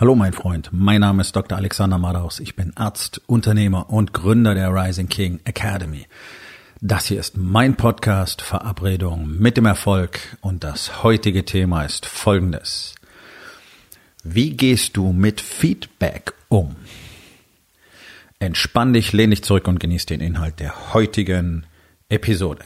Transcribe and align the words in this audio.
Hallo 0.00 0.14
mein 0.14 0.32
Freund, 0.32 0.70
mein 0.72 1.02
Name 1.02 1.20
ist 1.20 1.36
Dr. 1.36 1.58
Alexander 1.58 1.98
Madaus. 1.98 2.40
Ich 2.40 2.56
bin 2.56 2.74
Arzt, 2.74 3.20
Unternehmer 3.26 3.90
und 3.90 4.14
Gründer 4.14 4.54
der 4.54 4.72
Rising 4.72 5.10
King 5.10 5.40
Academy. 5.44 6.06
Das 6.80 7.04
hier 7.04 7.20
ist 7.20 7.36
mein 7.36 7.76
Podcast 7.76 8.40
Verabredung 8.40 9.36
mit 9.38 9.58
dem 9.58 9.66
Erfolg 9.66 10.38
und 10.40 10.64
das 10.64 11.02
heutige 11.02 11.44
Thema 11.44 11.84
ist 11.84 12.06
folgendes. 12.06 12.94
Wie 14.24 14.56
gehst 14.56 14.96
du 14.96 15.12
mit 15.12 15.42
Feedback 15.42 16.32
um? 16.48 16.76
Entspann 18.38 18.94
dich, 18.94 19.12
lehn 19.12 19.28
dich 19.28 19.44
zurück 19.44 19.68
und 19.68 19.80
genieß 19.80 20.06
den 20.06 20.22
Inhalt 20.22 20.60
der 20.60 20.94
heutigen 20.94 21.66
Episode. 22.08 22.64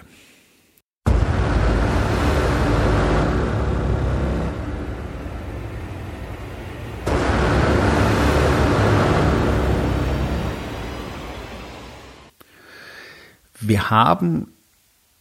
Wir 13.68 13.90
haben 13.90 14.48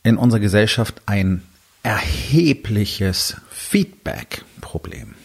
in 0.03 0.17
unserer 0.17 0.39
Gesellschaft 0.39 1.01
ein 1.05 1.43
erhebliches 1.83 3.37
Feedback-Problem. 3.49 5.15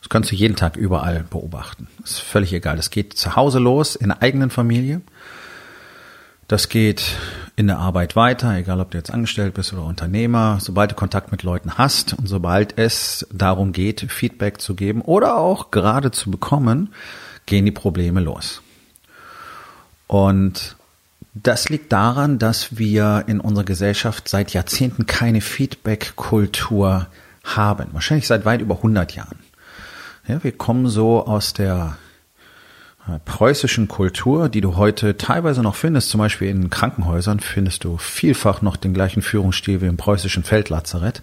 Das 0.00 0.08
kannst 0.08 0.30
du 0.30 0.36
jeden 0.36 0.56
Tag 0.56 0.76
überall 0.76 1.24
beobachten. 1.28 1.88
Ist 2.02 2.20
völlig 2.20 2.52
egal. 2.52 2.76
Das 2.76 2.90
geht 2.90 3.14
zu 3.14 3.36
Hause 3.36 3.58
los, 3.58 3.96
in 3.96 4.08
der 4.08 4.22
eigenen 4.22 4.50
Familie. 4.50 5.00
Das 6.46 6.70
geht 6.70 7.16
in 7.56 7.66
der 7.66 7.78
Arbeit 7.78 8.16
weiter, 8.16 8.56
egal 8.56 8.80
ob 8.80 8.92
du 8.92 8.96
jetzt 8.96 9.10
angestellt 9.10 9.54
bist 9.54 9.72
oder 9.72 9.84
Unternehmer. 9.84 10.58
Sobald 10.60 10.92
du 10.92 10.94
Kontakt 10.94 11.30
mit 11.30 11.42
Leuten 11.42 11.76
hast 11.76 12.14
und 12.14 12.26
sobald 12.26 12.78
es 12.78 13.26
darum 13.30 13.72
geht, 13.72 14.00
Feedback 14.10 14.60
zu 14.60 14.74
geben 14.74 15.02
oder 15.02 15.36
auch 15.36 15.70
gerade 15.70 16.10
zu 16.10 16.30
bekommen, 16.30 16.94
gehen 17.44 17.66
die 17.66 17.72
Probleme 17.72 18.20
los. 18.20 18.62
Und 20.06 20.77
das 21.34 21.68
liegt 21.68 21.92
daran, 21.92 22.38
dass 22.38 22.78
wir 22.78 23.24
in 23.26 23.40
unserer 23.40 23.64
Gesellschaft 23.64 24.28
seit 24.28 24.52
Jahrzehnten 24.52 25.06
keine 25.06 25.40
Feedback-Kultur 25.40 27.06
haben. 27.44 27.88
Wahrscheinlich 27.92 28.26
seit 28.26 28.44
weit 28.44 28.60
über 28.60 28.76
100 28.76 29.14
Jahren. 29.14 29.38
Ja, 30.26 30.42
wir 30.42 30.52
kommen 30.52 30.88
so 30.88 31.24
aus 31.26 31.54
der 31.54 31.96
äh, 33.08 33.18
preußischen 33.24 33.88
Kultur, 33.88 34.48
die 34.48 34.60
du 34.60 34.76
heute 34.76 35.16
teilweise 35.16 35.62
noch 35.62 35.74
findest, 35.74 36.10
zum 36.10 36.18
Beispiel 36.18 36.48
in 36.48 36.70
Krankenhäusern 36.70 37.40
findest 37.40 37.84
du 37.84 37.96
vielfach 37.96 38.60
noch 38.60 38.76
den 38.76 38.92
gleichen 38.92 39.22
Führungsstil 39.22 39.80
wie 39.80 39.86
im 39.86 39.96
preußischen 39.96 40.44
Feldlazarett. 40.44 41.22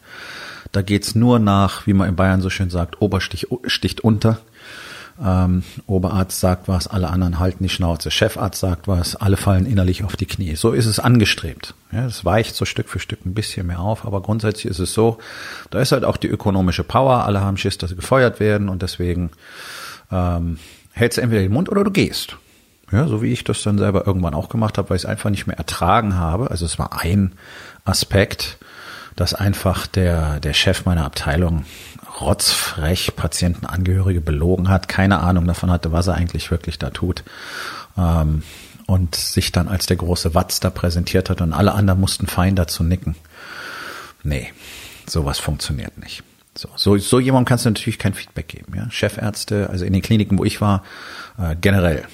Da 0.72 0.82
geht's 0.82 1.16
nur 1.16 1.40
nach, 1.40 1.86
wie 1.86 1.94
man 1.94 2.10
in 2.10 2.16
Bayern 2.16 2.42
so 2.42 2.50
schön 2.50 2.70
sagt, 2.70 3.02
Oberstich 3.02 3.48
sticht 3.68 4.02
unter. 4.02 4.40
Ähm, 5.24 5.64
Oberarzt 5.88 6.40
sagt 6.42 6.68
was, 6.68 6.88
alle 6.88 7.10
anderen 7.10 7.40
halten 7.40 7.64
die 7.64 7.70
Schnauze. 7.70 8.12
Chefarzt 8.12 8.60
sagt 8.60 8.88
was, 8.88 9.16
alle 9.16 9.38
fallen 9.38 9.66
innerlich 9.66 10.04
auf 10.04 10.18
die 10.18 10.26
Knie. 10.26 10.56
So 10.56 10.74
ist 10.74 10.86
es 10.86 11.00
angestrebt. 11.00 11.74
Ja, 11.92 12.06
es 12.06 12.26
weicht 12.26 12.56
so 12.56 12.66
Stück 12.66 12.90
für 12.90 13.00
Stück 13.00 13.26
ein 13.26 13.34
bisschen 13.34 13.68
mehr 13.68 13.80
auf, 13.80 14.06
aber 14.06 14.22
grundsätzlich 14.22 14.66
ist 14.66 14.80
es 14.80 14.94
so, 14.94 15.18
da 15.70 15.80
ist 15.80 15.94
halt 15.94 16.04
auch 16.04 16.18
die 16.18 16.28
ökonomische 16.28 16.84
Power. 16.84 17.26
Alle 17.26 17.40
haben 17.40 17.56
Schiss, 17.56 17.78
dass 17.78 17.92
sie 17.92 17.96
gefeuert 17.96 18.42
werden 18.42 18.68
und 18.68 18.82
deswegen 18.82 19.32
ähm, 20.12 20.60
hältst 20.92 21.18
du 21.18 21.22
entweder 21.22 21.42
den 21.42 21.54
Mund 21.54 21.70
oder 21.70 21.86
du 21.86 21.92
gehst. 21.92 22.38
Ja, 22.92 23.08
so 23.08 23.22
wie 23.22 23.32
ich 23.32 23.44
das 23.44 23.64
dann 23.64 23.78
selber 23.78 24.06
irgendwann 24.06 24.36
auch 24.36 24.50
gemacht 24.50 24.78
habe, 24.78 24.90
weil 24.90 24.98
ich 24.98 25.04
es 25.04 25.10
einfach 25.10 25.30
nicht 25.30 25.48
mehr 25.48 25.58
ertragen 25.58 26.16
habe. 26.16 26.52
Also 26.52 26.66
es 26.66 26.78
war 26.78 27.02
ein 27.02 27.34
Aspekt, 27.84 28.58
dass 29.16 29.34
einfach 29.34 29.88
der, 29.88 30.40
der 30.40 30.54
Chef 30.54 30.86
meiner 30.86 31.06
Abteilung 31.06 31.66
rotzfrech 32.20 33.16
Patientenangehörige 33.16 34.22
belogen 34.22 34.70
hat, 34.70 34.88
keine 34.88 35.20
Ahnung 35.20 35.46
davon 35.46 35.72
hatte, 35.72 35.92
was 35.92 36.08
er 36.08 36.16
eigentlich 36.16 36.52
wirklich 36.52 36.80
da 36.80 36.90
tut. 36.90 37.24
Ähm, 37.98 38.44
und 38.88 39.16
sich 39.16 39.52
dann 39.52 39.68
als 39.68 39.88
der 39.88 39.98
große 39.98 40.36
Watz 40.36 40.60
da 40.60 40.70
präsentiert 40.70 41.30
hat 41.30 41.42
und 41.42 41.54
alle 41.54 41.74
anderen 41.74 42.00
mussten 42.00 42.28
fein 42.28 42.56
dazu 42.56 42.84
nicken. 42.84 43.16
Nee, 44.24 44.52
sowas 45.08 45.40
funktioniert 45.40 45.98
nicht. 45.98 46.24
So, 46.56 46.70
so, 46.76 46.98
so 46.98 47.20
jemandem 47.20 47.48
kannst 47.48 47.66
du 47.66 47.70
natürlich 47.70 48.00
kein 48.00 48.14
Feedback 48.14 48.48
geben. 48.48 48.74
Ja? 48.76 48.90
Chefärzte, 48.90 49.70
also 49.70 49.86
in 49.86 49.94
den 49.94 50.02
Kliniken, 50.02 50.38
wo 50.38 50.46
ich 50.46 50.62
war, 50.62 50.84
äh, 51.38 51.56
generell 51.60 52.06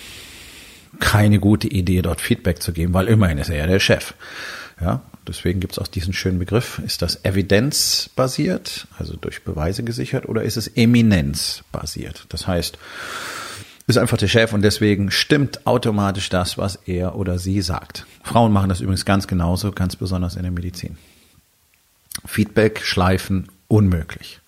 keine 1.00 1.40
gute 1.40 1.68
Idee, 1.68 2.02
dort 2.02 2.22
Feedback 2.22 2.62
zu 2.62 2.74
geben, 2.74 2.94
weil 2.94 3.08
immerhin 3.08 3.38
ist 3.38 3.50
er 3.50 3.58
ja 3.58 3.68
der 3.68 3.80
Chef. 3.80 4.14
Ja, 4.80 5.02
deswegen 5.28 5.60
gibt 5.60 5.74
es 5.74 5.80
auch 5.80 5.88
diesen 5.88 6.14
schönen 6.14 6.40
Begriff. 6.40 6.80
Ist 6.86 7.02
das 7.02 7.24
evidenzbasiert, 7.24 8.88
also 8.98 9.16
durch 9.16 9.44
Beweise 9.44 9.84
gesichert, 9.84 10.28
oder 10.28 10.44
ist 10.44 10.58
es 10.58 10.68
eminenzbasiert? 10.68 12.26
Das 12.30 12.48
heißt, 12.48 12.78
ist 13.88 13.98
einfach 13.98 14.18
der 14.18 14.28
Chef 14.28 14.54
und 14.54 14.62
deswegen 14.62 15.12
stimmt 15.12 15.66
automatisch 15.68 16.30
das, 16.30 16.58
was 16.58 16.76
er 16.86 17.16
oder 17.16 17.40
sie 17.40 17.62
sagt. 17.62 18.06
Frauen 18.24 18.54
machen 18.54 18.70
das 18.70 18.82
übrigens 18.82 19.06
ganz 19.06 19.28
genauso, 19.28 19.72
ganz 19.72 19.96
besonders 19.96 20.36
in 20.36 20.44
der 20.44 20.52
Medizin. 20.52 20.98
Feedback 22.26 22.82
schleifen 22.84 23.50
unmöglich. 23.68 24.40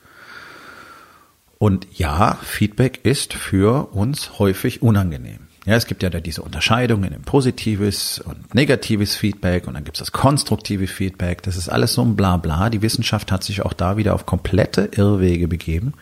Und 1.58 1.88
ja, 1.94 2.38
Feedback 2.44 3.02
ist 3.04 3.34
für 3.34 3.94
uns 3.94 4.38
häufig 4.40 4.82
unangenehm. 4.82 5.48
Ja, 5.66 5.76
es 5.76 5.86
gibt 5.86 6.04
ja 6.04 6.10
da 6.10 6.20
diese 6.20 6.42
Unterscheidungen 6.42 7.14
in 7.14 7.22
positives 7.22 8.20
und 8.20 8.54
negatives 8.54 9.16
Feedback 9.16 9.66
und 9.66 9.76
dann 9.76 9.86
gibt 9.86 9.96
es 9.98 10.00
das 10.00 10.12
konstruktive 10.12 10.88
Feedback. 10.88 11.42
Das 11.44 11.56
ist 11.56 11.70
alles 11.70 11.94
so 11.94 12.04
ein 12.04 12.18
Blabla. 12.18 12.70
Die 12.70 12.82
Wissenschaft 12.82 13.32
hat 13.32 13.44
sich 13.44 13.62
auch 13.62 13.72
da 13.72 13.96
wieder 13.96 14.14
auf 14.14 14.26
komplette 14.26 14.90
Irrwege 14.94 15.48
begeben. 15.48 15.94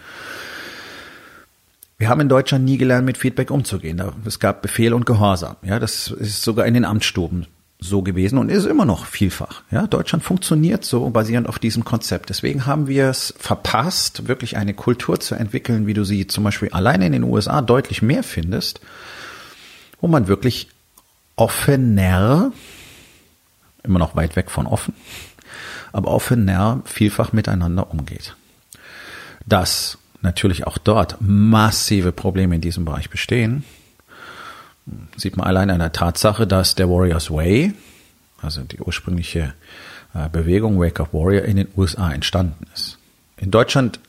Wir 1.99 2.09
haben 2.09 2.22
in 2.22 2.29
Deutschland 2.29 2.66
nie 2.66 2.79
gelernt, 2.79 3.05
mit 3.05 3.17
Feedback 3.17 3.51
umzugehen. 3.51 4.01
Es 4.25 4.39
gab 4.39 4.63
Befehl 4.63 4.95
und 4.95 5.05
Gehorsam. 5.05 5.57
Ja, 5.61 5.78
das 5.78 6.07
ist 6.07 6.41
sogar 6.41 6.66
in 6.66 6.73
den 6.73 6.85
Amtsstuben 6.85 7.45
so 7.78 8.01
gewesen 8.01 8.39
und 8.39 8.49
ist 8.49 8.66
immer 8.66 8.85
noch 8.85 9.05
vielfach. 9.05 9.61
Ja, 9.69 9.85
Deutschland 9.85 10.23
funktioniert 10.23 10.83
so 10.83 11.07
basierend 11.11 11.47
auf 11.47 11.59
diesem 11.59 11.85
Konzept. 11.85 12.29
Deswegen 12.29 12.66
haben 12.66 12.88
wir 12.88 13.09
es 13.09 13.35
verpasst, 13.38 14.28
wirklich 14.28 14.57
eine 14.57 14.73
Kultur 14.73 15.19
zu 15.19 15.35
entwickeln, 15.35 15.85
wie 15.85 15.93
du 15.93 16.03
sie 16.03 16.25
zum 16.25 16.43
Beispiel 16.43 16.69
alleine 16.69 17.05
in 17.05 17.11
den 17.11 17.23
USA 17.23 17.61
deutlich 17.61 18.01
mehr 18.01 18.23
findest 18.23 18.81
wo 20.01 20.07
man 20.07 20.28
wirklich 20.28 20.67
offener, 21.35 22.51
immer 23.84 24.00
noch 24.00 24.16
weit 24.16 24.35
weg 24.35 24.51
von 24.51 24.67
offen, 24.67 24.94
aber 25.94 26.09
offener 26.09 26.81
vielfach 26.85 27.31
miteinander 27.34 27.91
umgeht. 27.91 28.35
Dass 29.45 29.97
natürlich 30.22 30.67
auch 30.67 30.78
dort 30.78 31.17
massive 31.19 32.11
Probleme 32.11 32.56
in 32.56 32.61
diesem 32.61 32.85
Bereich 32.85 33.09
bestehen, 33.09 33.63
sieht 35.16 35.38
man 35.38 35.47
allein 35.47 35.69
an 35.69 35.79
der 35.79 35.91
Tatsache, 35.91 36.47
dass 36.47 36.75
der 36.75 36.90
Warriors 36.90 37.31
Way, 37.31 37.73
also 38.41 38.61
die 38.61 38.79
ursprüngliche 38.79 39.53
äh, 40.13 40.29
Bewegung 40.29 40.79
Wake 40.79 41.00
Up 41.00 41.13
Warrior 41.13 41.44
in 41.44 41.57
den 41.57 41.67
USA 41.78 42.11
entstanden 42.11 42.66
ist. 42.73 42.97
In 43.38 43.51
Deutschland, 43.51 44.00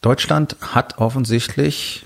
Deutschland 0.00 0.56
hat 0.60 0.98
offensichtlich 0.98 2.05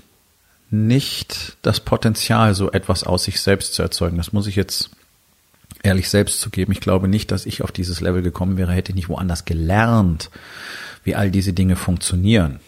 nicht 0.71 1.57
das 1.61 1.81
Potenzial, 1.81 2.55
so 2.55 2.71
etwas 2.71 3.03
aus 3.03 3.25
sich 3.25 3.41
selbst 3.41 3.73
zu 3.73 3.81
erzeugen. 3.81 4.17
Das 4.17 4.33
muss 4.33 4.47
ich 4.47 4.55
jetzt 4.55 4.89
ehrlich 5.83 6.09
selbst 6.09 6.39
zugeben. 6.39 6.71
Ich 6.71 6.79
glaube 6.79 7.07
nicht, 7.07 7.31
dass 7.31 7.45
ich 7.45 7.61
auf 7.61 7.71
dieses 7.71 8.01
Level 8.01 8.21
gekommen 8.21 8.57
wäre, 8.57 8.71
hätte 8.71 8.91
ich 8.91 8.95
nicht 8.95 9.09
woanders 9.09 9.45
gelernt, 9.45 10.29
wie 11.03 11.15
all 11.15 11.29
diese 11.29 11.53
Dinge 11.53 11.75
funktionieren. 11.75 12.59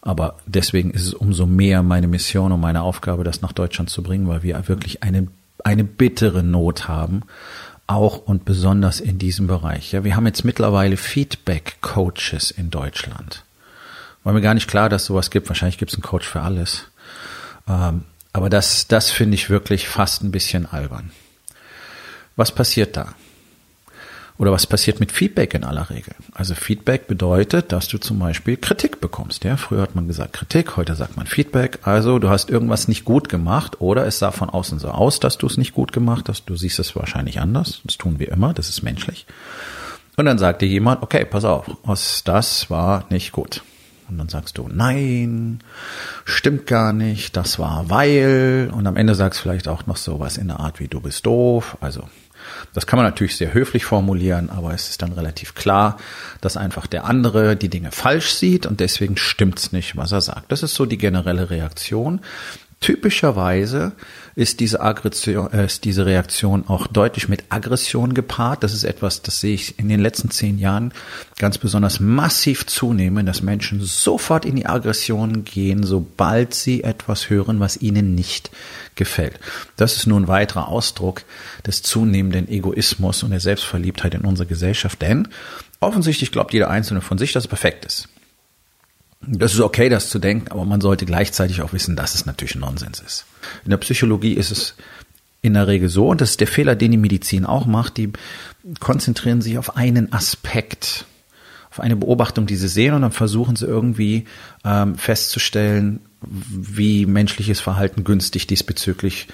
Aber 0.00 0.36
deswegen 0.46 0.92
ist 0.92 1.06
es 1.06 1.14
umso 1.14 1.46
mehr 1.46 1.82
meine 1.82 2.06
Mission 2.06 2.52
und 2.52 2.60
meine 2.60 2.82
Aufgabe, 2.82 3.24
das 3.24 3.42
nach 3.42 3.52
Deutschland 3.52 3.90
zu 3.90 4.02
bringen, 4.02 4.28
weil 4.28 4.42
wir 4.42 4.68
wirklich 4.68 5.02
eine, 5.02 5.26
eine 5.64 5.84
bittere 5.84 6.42
Not 6.42 6.86
haben, 6.86 7.22
auch 7.88 8.18
und 8.18 8.44
besonders 8.44 9.00
in 9.00 9.18
diesem 9.18 9.48
Bereich. 9.48 9.92
Ja, 9.92 10.04
wir 10.04 10.16
haben 10.16 10.26
jetzt 10.26 10.44
mittlerweile 10.44 10.96
Feedback-Coaches 10.96 12.52
in 12.52 12.70
Deutschland. 12.70 13.45
War 14.26 14.32
mir 14.32 14.40
gar 14.40 14.54
nicht 14.54 14.66
klar, 14.66 14.88
dass 14.88 15.04
sowas 15.04 15.30
gibt. 15.30 15.48
Wahrscheinlich 15.48 15.78
gibt 15.78 15.92
es 15.92 15.96
einen 15.96 16.02
Coach 16.02 16.26
für 16.26 16.40
alles. 16.40 16.86
Ähm, 17.68 18.02
aber 18.32 18.50
das, 18.50 18.88
das 18.88 19.12
finde 19.12 19.36
ich 19.36 19.50
wirklich 19.50 19.86
fast 19.86 20.24
ein 20.24 20.32
bisschen 20.32 20.66
albern. 20.66 21.12
Was 22.34 22.50
passiert 22.50 22.96
da? 22.96 23.14
Oder 24.36 24.50
was 24.50 24.66
passiert 24.66 24.98
mit 24.98 25.12
Feedback 25.12 25.54
in 25.54 25.62
aller 25.62 25.90
Regel? 25.90 26.12
Also 26.34 26.56
Feedback 26.56 27.06
bedeutet, 27.06 27.70
dass 27.70 27.86
du 27.86 27.98
zum 27.98 28.18
Beispiel 28.18 28.56
Kritik 28.56 29.00
bekommst. 29.00 29.44
Ja, 29.44 29.56
früher 29.56 29.82
hat 29.82 29.94
man 29.94 30.08
gesagt 30.08 30.32
Kritik, 30.32 30.76
heute 30.76 30.96
sagt 30.96 31.16
man 31.16 31.28
Feedback. 31.28 31.78
Also 31.82 32.18
du 32.18 32.28
hast 32.28 32.50
irgendwas 32.50 32.88
nicht 32.88 33.04
gut 33.04 33.28
gemacht 33.28 33.80
oder 33.80 34.08
es 34.08 34.18
sah 34.18 34.32
von 34.32 34.50
außen 34.50 34.80
so 34.80 34.88
aus, 34.88 35.20
dass 35.20 35.38
du 35.38 35.46
es 35.46 35.56
nicht 35.56 35.72
gut 35.72 35.92
gemacht 35.92 36.28
hast. 36.28 36.46
Du 36.46 36.56
siehst 36.56 36.80
es 36.80 36.96
wahrscheinlich 36.96 37.38
anders. 37.38 37.80
Das 37.84 37.96
tun 37.96 38.18
wir 38.18 38.32
immer. 38.32 38.52
Das 38.54 38.70
ist 38.70 38.82
menschlich. 38.82 39.24
Und 40.16 40.24
dann 40.24 40.38
sagt 40.38 40.62
dir 40.62 40.68
jemand, 40.68 41.04
okay, 41.04 41.24
pass 41.24 41.44
auf, 41.44 41.70
das 42.24 42.70
war 42.70 43.04
nicht 43.08 43.30
gut. 43.30 43.62
Und 44.08 44.18
dann 44.18 44.28
sagst 44.28 44.58
du, 44.58 44.68
nein, 44.72 45.60
stimmt 46.24 46.66
gar 46.66 46.92
nicht, 46.92 47.36
das 47.36 47.58
war 47.58 47.90
weil. 47.90 48.70
Und 48.72 48.86
am 48.86 48.96
Ende 48.96 49.14
sagst 49.14 49.40
du 49.40 49.42
vielleicht 49.42 49.68
auch 49.68 49.86
noch 49.86 49.96
sowas 49.96 50.36
in 50.36 50.48
der 50.48 50.60
Art 50.60 50.78
wie 50.78 50.88
du 50.88 51.00
bist 51.00 51.26
doof. 51.26 51.76
Also 51.80 52.08
Das 52.74 52.86
kann 52.86 52.98
man 52.98 53.06
natürlich 53.06 53.36
sehr 53.36 53.54
höflich 53.54 53.84
formulieren, 53.84 54.50
aber 54.50 54.72
es 54.74 54.88
ist 54.88 55.02
dann 55.02 55.12
relativ 55.12 55.54
klar, 55.54 55.96
dass 56.40 56.56
einfach 56.56 56.86
der 56.86 57.04
andere 57.04 57.56
die 57.56 57.68
Dinge 57.68 57.90
falsch 57.90 58.30
sieht 58.34 58.66
und 58.66 58.80
deswegen 58.80 59.16
stimmt's 59.16 59.72
nicht, 59.72 59.96
was 59.96 60.12
er 60.12 60.20
sagt. 60.20 60.52
Das 60.52 60.62
ist 60.62 60.74
so 60.74 60.86
die 60.86 60.98
generelle 60.98 61.50
Reaktion. 61.50 62.20
Typischerweise 62.80 63.92
ist 64.36 64.60
diese 64.60 64.82
Aggression, 64.82 65.50
äh, 65.52 65.64
ist 65.64 65.84
diese 65.84 66.04
Reaktion 66.04 66.68
auch 66.68 66.86
deutlich 66.86 67.28
mit 67.28 67.44
Aggression 67.48 68.12
gepaart. 68.12 68.62
Das 68.62 68.74
ist 68.74 68.84
etwas, 68.84 69.22
das 69.22 69.40
sehe 69.40 69.54
ich 69.54 69.78
in 69.78 69.88
den 69.88 69.98
letzten 69.98 70.30
zehn 70.30 70.58
Jahren 70.58 70.92
ganz 71.38 71.56
besonders 71.56 72.00
massiv 72.00 72.66
zunehmen, 72.66 73.24
dass 73.24 73.40
Menschen 73.40 73.80
sofort 73.80 74.44
in 74.44 74.56
die 74.56 74.66
Aggression 74.66 75.44
gehen, 75.44 75.84
sobald 75.84 76.52
sie 76.52 76.84
etwas 76.84 77.30
hören, 77.30 77.60
was 77.60 77.78
ihnen 77.78 78.14
nicht 78.14 78.50
gefällt. 78.94 79.40
Das 79.76 79.96
ist 79.96 80.06
nur 80.06 80.20
ein 80.20 80.28
weiterer 80.28 80.68
Ausdruck 80.68 81.22
des 81.66 81.80
zunehmenden 81.82 82.46
Egoismus 82.46 83.22
und 83.22 83.30
der 83.30 83.40
Selbstverliebtheit 83.40 84.12
in 84.12 84.20
unserer 84.20 84.46
Gesellschaft, 84.46 85.00
denn 85.00 85.28
offensichtlich 85.80 86.30
glaubt 86.30 86.52
jeder 86.52 86.68
Einzelne 86.68 87.00
von 87.00 87.16
sich, 87.16 87.32
dass 87.32 87.44
es 87.44 87.48
perfekt 87.48 87.86
ist. 87.86 88.08
Das 89.26 89.54
ist 89.54 89.60
okay, 89.60 89.88
das 89.88 90.10
zu 90.10 90.18
denken, 90.18 90.48
aber 90.50 90.64
man 90.64 90.80
sollte 90.80 91.04
gleichzeitig 91.04 91.62
auch 91.62 91.72
wissen, 91.72 91.96
dass 91.96 92.14
es 92.14 92.26
natürlich 92.26 92.54
Nonsens 92.54 93.00
ist. 93.00 93.26
In 93.64 93.70
der 93.70 93.78
Psychologie 93.78 94.34
ist 94.34 94.50
es 94.50 94.74
in 95.42 95.54
der 95.54 95.66
Regel 95.66 95.88
so, 95.88 96.08
und 96.08 96.20
das 96.20 96.30
ist 96.30 96.40
der 96.40 96.46
Fehler, 96.46 96.76
den 96.76 96.92
die 96.92 96.96
Medizin 96.96 97.44
auch 97.44 97.66
macht, 97.66 97.96
die 97.96 98.12
konzentrieren 98.80 99.42
sich 99.42 99.58
auf 99.58 99.76
einen 99.76 100.12
Aspekt, 100.12 101.06
auf 101.70 101.80
eine 101.80 101.96
Beobachtung, 101.96 102.46
die 102.46 102.56
sie 102.56 102.68
sehen, 102.68 102.94
und 102.94 103.02
dann 103.02 103.12
versuchen 103.12 103.56
sie 103.56 103.66
irgendwie 103.66 104.26
ähm, 104.64 104.96
festzustellen, 104.96 106.00
wie 106.20 107.06
menschliches 107.06 107.60
Verhalten 107.60 108.04
günstig 108.04 108.46
diesbezüglich 108.46 109.28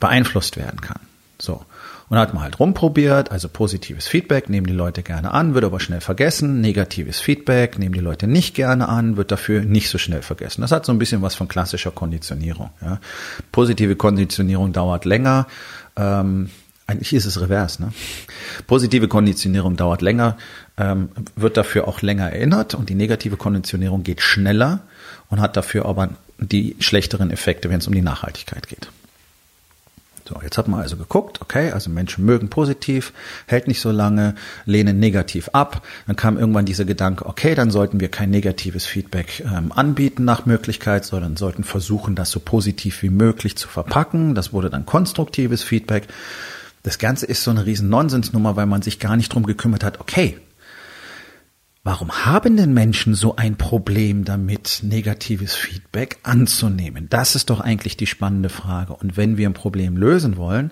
beeinflusst 0.00 0.56
werden 0.56 0.80
kann. 0.80 1.00
So. 1.38 1.64
Und 2.12 2.18
hat 2.18 2.34
man 2.34 2.42
halt 2.42 2.60
rumprobiert, 2.60 3.32
also 3.32 3.48
positives 3.48 4.06
Feedback 4.06 4.50
nehmen 4.50 4.66
die 4.66 4.74
Leute 4.74 5.02
gerne 5.02 5.30
an, 5.30 5.54
wird 5.54 5.64
aber 5.64 5.80
schnell 5.80 6.02
vergessen. 6.02 6.60
Negatives 6.60 7.20
Feedback 7.20 7.78
nehmen 7.78 7.94
die 7.94 8.00
Leute 8.00 8.26
nicht 8.26 8.54
gerne 8.54 8.90
an, 8.90 9.16
wird 9.16 9.32
dafür 9.32 9.62
nicht 9.62 9.88
so 9.88 9.96
schnell 9.96 10.20
vergessen. 10.20 10.60
Das 10.60 10.72
hat 10.72 10.84
so 10.84 10.92
ein 10.92 10.98
bisschen 10.98 11.22
was 11.22 11.34
von 11.34 11.48
klassischer 11.48 11.90
Konditionierung. 11.90 12.68
Ja. 12.82 13.00
Positive 13.50 13.96
Konditionierung 13.96 14.74
dauert 14.74 15.06
länger. 15.06 15.46
Ähm, 15.96 16.50
eigentlich 16.86 17.14
ist 17.14 17.24
es 17.24 17.40
revers. 17.40 17.80
Ne? 17.80 17.94
Positive 18.66 19.08
Konditionierung 19.08 19.78
dauert 19.78 20.02
länger, 20.02 20.36
ähm, 20.76 21.08
wird 21.34 21.56
dafür 21.56 21.88
auch 21.88 22.02
länger 22.02 22.30
erinnert 22.30 22.74
und 22.74 22.90
die 22.90 22.94
negative 22.94 23.38
Konditionierung 23.38 24.02
geht 24.02 24.20
schneller 24.20 24.80
und 25.30 25.40
hat 25.40 25.56
dafür 25.56 25.86
aber 25.86 26.10
die 26.38 26.76
schlechteren 26.78 27.30
Effekte, 27.30 27.70
wenn 27.70 27.78
es 27.78 27.86
um 27.86 27.94
die 27.94 28.02
Nachhaltigkeit 28.02 28.68
geht. 28.68 28.90
So, 30.28 30.40
jetzt 30.42 30.56
hat 30.56 30.68
man 30.68 30.80
also 30.80 30.96
geguckt, 30.96 31.40
okay, 31.40 31.72
also 31.72 31.90
Menschen 31.90 32.24
mögen 32.24 32.48
positiv, 32.48 33.12
hält 33.46 33.66
nicht 33.66 33.80
so 33.80 33.90
lange, 33.90 34.34
lehnen 34.66 35.00
negativ 35.00 35.48
ab. 35.52 35.84
Dann 36.06 36.16
kam 36.16 36.38
irgendwann 36.38 36.64
dieser 36.64 36.84
Gedanke, 36.84 37.26
okay, 37.26 37.54
dann 37.54 37.70
sollten 37.70 37.98
wir 37.98 38.08
kein 38.08 38.30
negatives 38.30 38.86
Feedback 38.86 39.40
ähm, 39.40 39.72
anbieten 39.72 40.24
nach 40.24 40.46
Möglichkeit, 40.46 41.04
sondern 41.04 41.36
sollten 41.36 41.64
versuchen, 41.64 42.14
das 42.14 42.30
so 42.30 42.40
positiv 42.40 43.02
wie 43.02 43.10
möglich 43.10 43.56
zu 43.56 43.68
verpacken. 43.68 44.34
Das 44.34 44.52
wurde 44.52 44.70
dann 44.70 44.86
konstruktives 44.86 45.62
Feedback. 45.62 46.06
Das 46.84 46.98
Ganze 46.98 47.26
ist 47.26 47.42
so 47.42 47.50
eine 47.50 47.66
riesen 47.66 47.88
Nonsensnummer, 47.88 48.56
weil 48.56 48.66
man 48.66 48.82
sich 48.82 48.98
gar 48.98 49.16
nicht 49.16 49.34
drum 49.34 49.44
gekümmert 49.44 49.84
hat, 49.84 50.00
okay, 50.00 50.38
Warum 51.84 52.12
haben 52.24 52.56
denn 52.56 52.72
Menschen 52.72 53.16
so 53.16 53.34
ein 53.34 53.56
Problem 53.56 54.24
damit, 54.24 54.82
negatives 54.84 55.56
Feedback 55.56 56.18
anzunehmen? 56.22 57.08
Das 57.10 57.34
ist 57.34 57.50
doch 57.50 57.58
eigentlich 57.58 57.96
die 57.96 58.06
spannende 58.06 58.50
Frage. 58.50 58.92
Und 58.92 59.16
wenn 59.16 59.36
wir 59.36 59.48
ein 59.48 59.52
Problem 59.52 59.96
lösen 59.96 60.36
wollen, 60.36 60.70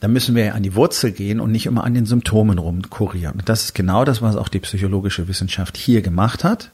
dann 0.00 0.14
müssen 0.14 0.34
wir 0.34 0.46
ja 0.46 0.52
an 0.54 0.62
die 0.62 0.74
Wurzel 0.74 1.12
gehen 1.12 1.38
und 1.38 1.52
nicht 1.52 1.66
immer 1.66 1.84
an 1.84 1.92
den 1.92 2.06
Symptomen 2.06 2.56
rumkurieren. 2.56 3.40
Und 3.40 3.48
das 3.50 3.64
ist 3.64 3.74
genau 3.74 4.06
das, 4.06 4.22
was 4.22 4.36
auch 4.36 4.48
die 4.48 4.60
psychologische 4.60 5.28
Wissenschaft 5.28 5.76
hier 5.76 6.00
gemacht 6.00 6.44
hat. 6.44 6.70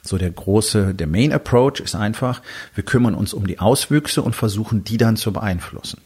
So 0.00 0.16
der 0.16 0.30
große, 0.30 0.94
der 0.94 1.06
Main 1.06 1.34
Approach 1.34 1.80
ist 1.80 1.94
einfach, 1.94 2.40
wir 2.74 2.84
kümmern 2.84 3.14
uns 3.14 3.34
um 3.34 3.46
die 3.46 3.58
Auswüchse 3.58 4.22
und 4.22 4.34
versuchen, 4.34 4.82
die 4.82 4.96
dann 4.96 5.16
zu 5.16 5.30
beeinflussen. 5.30 6.00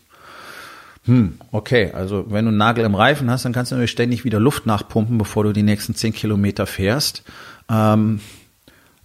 Hm, 1.09 1.39
okay, 1.53 1.91
also 1.93 2.27
wenn 2.29 2.45
du 2.45 2.51
einen 2.51 2.59
Nagel 2.59 2.85
im 2.85 2.95
Reifen 2.95 3.31
hast, 3.31 3.47
dann 3.47 3.55
kannst 3.55 3.73
du 3.73 3.77
natürlich 3.77 3.93
ständig 3.93 4.27
wieder 4.27 4.39
Luft 4.39 4.67
nachpumpen, 4.67 5.17
bevor 5.17 5.43
du 5.43 5.55
die 5.55 5.63
nächsten 5.63 5.95
zehn 5.95 6.13
Kilometer 6.13 6.67
fährst. 6.67 7.23
Ähm, 7.71 8.21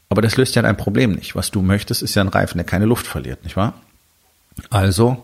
aber 0.10 0.22
das 0.22 0.36
löst 0.36 0.54
ja 0.56 0.62
dein 0.62 0.76
Problem 0.76 1.14
nicht. 1.14 1.34
Was 1.38 1.50
du 1.50 1.62
möchtest, 1.62 2.04
ist 2.04 2.14
ja 2.16 2.22
ein 2.22 2.28
Reifen, 2.28 2.58
der 2.58 2.66
keine 2.66 2.84
Luft 2.84 3.08
verliert, 3.08 3.46
nicht 3.46 3.56
wahr? 3.56 3.76
Also, 4.70 5.24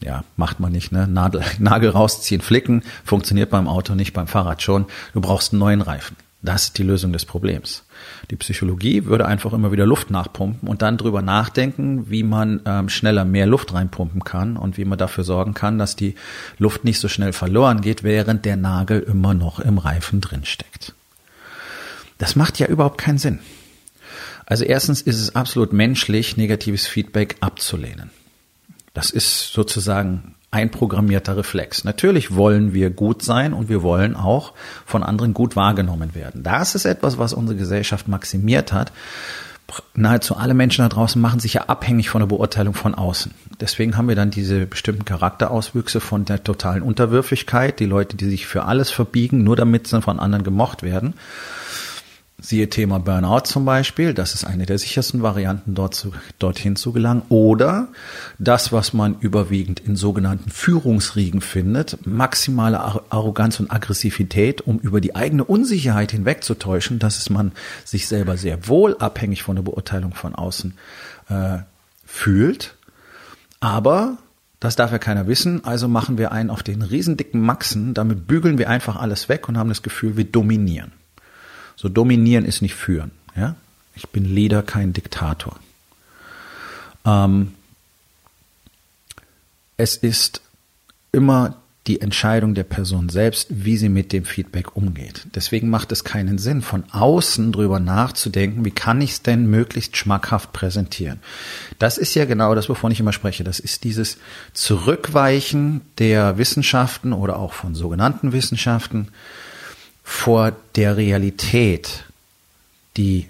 ja, 0.00 0.24
macht 0.36 0.58
man 0.58 0.72
nicht, 0.72 0.90
ne? 0.90 1.06
Nagel, 1.06 1.44
Nagel 1.60 1.90
rausziehen, 1.90 2.40
flicken, 2.40 2.82
funktioniert 3.04 3.50
beim 3.50 3.68
Auto 3.68 3.94
nicht, 3.94 4.14
beim 4.14 4.26
Fahrrad 4.26 4.62
schon. 4.62 4.86
Du 5.14 5.20
brauchst 5.20 5.52
einen 5.52 5.60
neuen 5.60 5.80
Reifen. 5.80 6.16
Das 6.40 6.64
ist 6.64 6.78
die 6.78 6.84
Lösung 6.84 7.12
des 7.12 7.24
Problems. 7.24 7.84
Die 8.30 8.36
Psychologie 8.36 9.06
würde 9.06 9.26
einfach 9.26 9.52
immer 9.52 9.72
wieder 9.72 9.86
Luft 9.86 10.10
nachpumpen 10.10 10.68
und 10.68 10.82
dann 10.82 10.96
drüber 10.96 11.20
nachdenken, 11.20 12.10
wie 12.10 12.22
man 12.22 12.60
ähm, 12.64 12.88
schneller 12.88 13.24
mehr 13.24 13.46
Luft 13.46 13.74
reinpumpen 13.74 14.22
kann 14.22 14.56
und 14.56 14.78
wie 14.78 14.84
man 14.84 14.98
dafür 14.98 15.24
sorgen 15.24 15.54
kann, 15.54 15.78
dass 15.78 15.96
die 15.96 16.14
Luft 16.58 16.84
nicht 16.84 17.00
so 17.00 17.08
schnell 17.08 17.32
verloren 17.32 17.80
geht, 17.80 18.04
während 18.04 18.44
der 18.44 18.56
Nagel 18.56 19.00
immer 19.00 19.34
noch 19.34 19.58
im 19.58 19.78
Reifen 19.78 20.20
drin 20.20 20.44
steckt. 20.44 20.94
Das 22.18 22.36
macht 22.36 22.60
ja 22.60 22.66
überhaupt 22.66 22.98
keinen 22.98 23.18
Sinn. 23.18 23.40
Also 24.46 24.64
erstens 24.64 25.02
ist 25.02 25.20
es 25.20 25.34
absolut 25.34 25.72
menschlich, 25.72 26.36
negatives 26.36 26.86
Feedback 26.86 27.36
abzulehnen. 27.40 28.10
Das 28.94 29.10
ist 29.10 29.52
sozusagen 29.52 30.36
einprogrammierter 30.50 31.36
Reflex. 31.36 31.84
Natürlich 31.84 32.34
wollen 32.34 32.72
wir 32.72 32.90
gut 32.90 33.22
sein 33.22 33.52
und 33.52 33.68
wir 33.68 33.82
wollen 33.82 34.16
auch 34.16 34.54
von 34.86 35.02
anderen 35.02 35.34
gut 35.34 35.56
wahrgenommen 35.56 36.14
werden. 36.14 36.42
Das 36.42 36.74
ist 36.74 36.86
etwas, 36.86 37.18
was 37.18 37.32
unsere 37.32 37.58
Gesellschaft 37.58 38.08
maximiert 38.08 38.72
hat. 38.72 38.92
Nahezu 39.94 40.34
alle 40.34 40.54
Menschen 40.54 40.82
da 40.82 40.88
draußen 40.88 41.20
machen 41.20 41.40
sich 41.40 41.54
ja 41.54 41.62
abhängig 41.66 42.08
von 42.08 42.20
der 42.20 42.26
Beurteilung 42.26 42.72
von 42.72 42.94
außen. 42.94 43.34
Deswegen 43.60 43.98
haben 43.98 44.08
wir 44.08 44.16
dann 44.16 44.30
diese 44.30 44.64
bestimmten 44.64 45.04
Charakterauswüchse 45.04 46.00
von 46.00 46.24
der 46.24 46.42
totalen 46.42 46.82
Unterwürfigkeit, 46.82 47.78
die 47.78 47.84
Leute, 47.84 48.16
die 48.16 48.30
sich 48.30 48.46
für 48.46 48.64
alles 48.64 48.90
verbiegen, 48.90 49.44
nur 49.44 49.56
damit 49.56 49.86
sie 49.86 50.00
von 50.00 50.18
anderen 50.18 50.44
gemocht 50.44 50.82
werden. 50.82 51.12
Siehe 52.40 52.70
Thema 52.70 53.00
Burnout 53.00 53.46
zum 53.46 53.64
Beispiel, 53.64 54.14
das 54.14 54.32
ist 54.32 54.44
eine 54.44 54.64
der 54.64 54.78
sichersten 54.78 55.22
Varianten, 55.22 55.74
dort 55.74 55.96
zu, 55.96 56.12
dorthin 56.38 56.76
zu 56.76 56.92
gelangen. 56.92 57.22
Oder 57.30 57.88
das, 58.38 58.70
was 58.70 58.92
man 58.92 59.18
überwiegend 59.18 59.80
in 59.80 59.96
sogenannten 59.96 60.48
Führungsriegen 60.48 61.40
findet, 61.40 62.06
maximale 62.06 62.78
Arroganz 63.10 63.58
und 63.58 63.72
Aggressivität, 63.72 64.60
um 64.60 64.78
über 64.78 65.00
die 65.00 65.16
eigene 65.16 65.42
Unsicherheit 65.42 66.12
hinwegzutäuschen, 66.12 67.00
dass 67.00 67.18
es 67.18 67.28
man 67.28 67.50
sich 67.84 68.06
selber 68.06 68.36
sehr 68.36 68.68
wohl 68.68 68.96
abhängig 68.98 69.42
von 69.42 69.56
der 69.56 69.64
Beurteilung 69.64 70.14
von 70.14 70.36
außen 70.36 70.74
äh, 71.30 71.58
fühlt. 72.06 72.76
Aber 73.58 74.16
das 74.60 74.76
darf 74.76 74.92
ja 74.92 74.98
keiner 74.98 75.26
wissen, 75.26 75.64
also 75.64 75.88
machen 75.88 76.18
wir 76.18 76.30
einen 76.30 76.50
auf 76.50 76.62
den 76.62 76.82
riesendicken 76.82 77.40
Maxen, 77.40 77.94
damit 77.94 78.28
bügeln 78.28 78.58
wir 78.58 78.70
einfach 78.70 78.94
alles 78.94 79.28
weg 79.28 79.48
und 79.48 79.58
haben 79.58 79.70
das 79.70 79.82
Gefühl, 79.82 80.16
wir 80.16 80.24
dominieren. 80.24 80.92
So 81.78 81.88
dominieren 81.88 82.44
ist 82.44 82.60
nicht 82.60 82.74
führen. 82.74 83.12
Ja? 83.36 83.54
Ich 83.94 84.08
bin 84.08 84.24
Leader, 84.24 84.64
kein 84.64 84.92
Diktator. 84.92 85.56
Ähm, 87.06 87.54
es 89.76 89.96
ist 89.96 90.42
immer 91.12 91.54
die 91.86 92.00
Entscheidung 92.00 92.56
der 92.56 92.64
Person 92.64 93.08
selbst, 93.08 93.46
wie 93.64 93.76
sie 93.76 93.88
mit 93.88 94.12
dem 94.12 94.24
Feedback 94.24 94.76
umgeht. 94.76 95.28
Deswegen 95.36 95.70
macht 95.70 95.92
es 95.92 96.02
keinen 96.02 96.36
Sinn, 96.38 96.62
von 96.62 96.82
außen 96.90 97.52
drüber 97.52 97.78
nachzudenken, 97.78 98.64
wie 98.64 98.72
kann 98.72 99.00
ich 99.00 99.12
es 99.12 99.22
denn 99.22 99.48
möglichst 99.48 99.96
schmackhaft 99.96 100.52
präsentieren. 100.52 101.20
Das 101.78 101.96
ist 101.96 102.12
ja 102.14 102.24
genau 102.24 102.56
das, 102.56 102.68
wovon 102.68 102.90
ich 102.90 102.98
immer 102.98 103.12
spreche. 103.12 103.44
Das 103.44 103.60
ist 103.60 103.84
dieses 103.84 104.18
Zurückweichen 104.52 105.82
der 105.98 106.38
Wissenschaften 106.38 107.12
oder 107.12 107.38
auch 107.38 107.52
von 107.52 107.76
sogenannten 107.76 108.32
Wissenschaften 108.32 109.08
vor 110.08 110.56
der 110.74 110.96
Realität, 110.96 112.04
die 112.96 113.26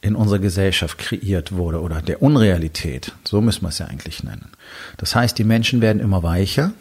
in 0.00 0.16
unserer 0.16 0.40
Gesellschaft 0.40 0.98
kreiert 0.98 1.52
wurde 1.52 1.80
oder 1.80 2.02
der 2.02 2.20
Unrealität, 2.20 3.12
so 3.22 3.40
müssen 3.40 3.62
wir 3.62 3.68
es 3.68 3.78
ja 3.78 3.86
eigentlich 3.86 4.24
nennen. 4.24 4.50
Das 4.96 5.14
heißt, 5.14 5.38
die 5.38 5.44
Menschen 5.44 5.80
werden 5.80 6.02
immer 6.02 6.24
weicher. 6.24 6.72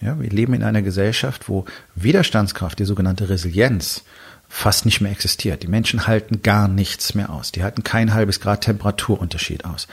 Ja, 0.00 0.18
wir 0.18 0.30
leben 0.30 0.54
in 0.54 0.62
einer 0.62 0.80
Gesellschaft, 0.80 1.50
wo 1.50 1.66
Widerstandskraft, 1.96 2.78
die 2.78 2.86
sogenannte 2.86 3.28
Resilienz, 3.28 4.04
fast 4.48 4.86
nicht 4.86 5.00
mehr 5.00 5.12
existiert. 5.12 5.62
Die 5.62 5.68
Menschen 5.68 6.06
halten 6.06 6.42
gar 6.42 6.68
nichts 6.68 7.14
mehr 7.14 7.30
aus. 7.30 7.52
Die 7.52 7.62
halten 7.62 7.84
kein 7.84 8.14
halbes 8.14 8.40
Grad 8.40 8.62
Temperaturunterschied 8.62 9.64
aus. 9.64 9.86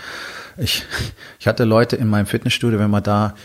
Ich, 0.58 0.86
ich 1.40 1.48
hatte 1.48 1.66
Leute 1.66 1.98
in 1.98 2.08
meinem 2.08 2.26
Fitnessstudio, 2.26 2.80
wenn 2.80 2.92
wir 2.92 3.02
da 3.02 3.36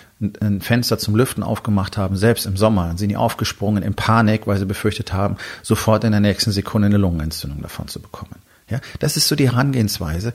ein 0.41 0.61
Fenster 0.61 0.99
zum 0.99 1.17
Lüften 1.17 1.43
aufgemacht 1.43 1.97
haben, 1.97 2.17
selbst 2.17 2.47
im 2.47 2.57
Sommer, 2.57 2.87
dann 2.87 2.99
sind 2.99 3.09
die 3.09 3.17
aufgesprungen 3.17 3.83
in 3.83 3.95
Panik, 3.95 4.47
weil 4.47 4.59
sie 4.59 4.67
befürchtet 4.67 5.13
haben, 5.13 5.37
sofort 5.63 6.05
in 6.05 6.13
der 6.13 6.21
nächsten 6.21 6.53
Sekunde 6.53 6.87
eine 6.87 6.99
Lungenentzündung 6.99 7.63
davon 7.63 7.89
zu 7.89 8.01
bekommen. 8.01 8.37
Ja, 8.69 8.81
das 9.01 9.17
ist 9.17 9.27
so 9.27 9.35
die 9.35 9.51
Herangehensweise. 9.51 10.33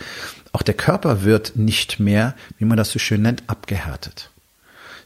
Auch 0.52 0.62
der 0.62 0.74
Körper 0.74 1.24
wird 1.24 1.56
nicht 1.56 2.00
mehr, 2.02 2.36
wie 2.58 2.66
man 2.66 2.76
das 2.76 2.92
so 2.92 3.00
schön 3.00 3.22
nennt, 3.22 3.44
abgehärtet 3.48 4.32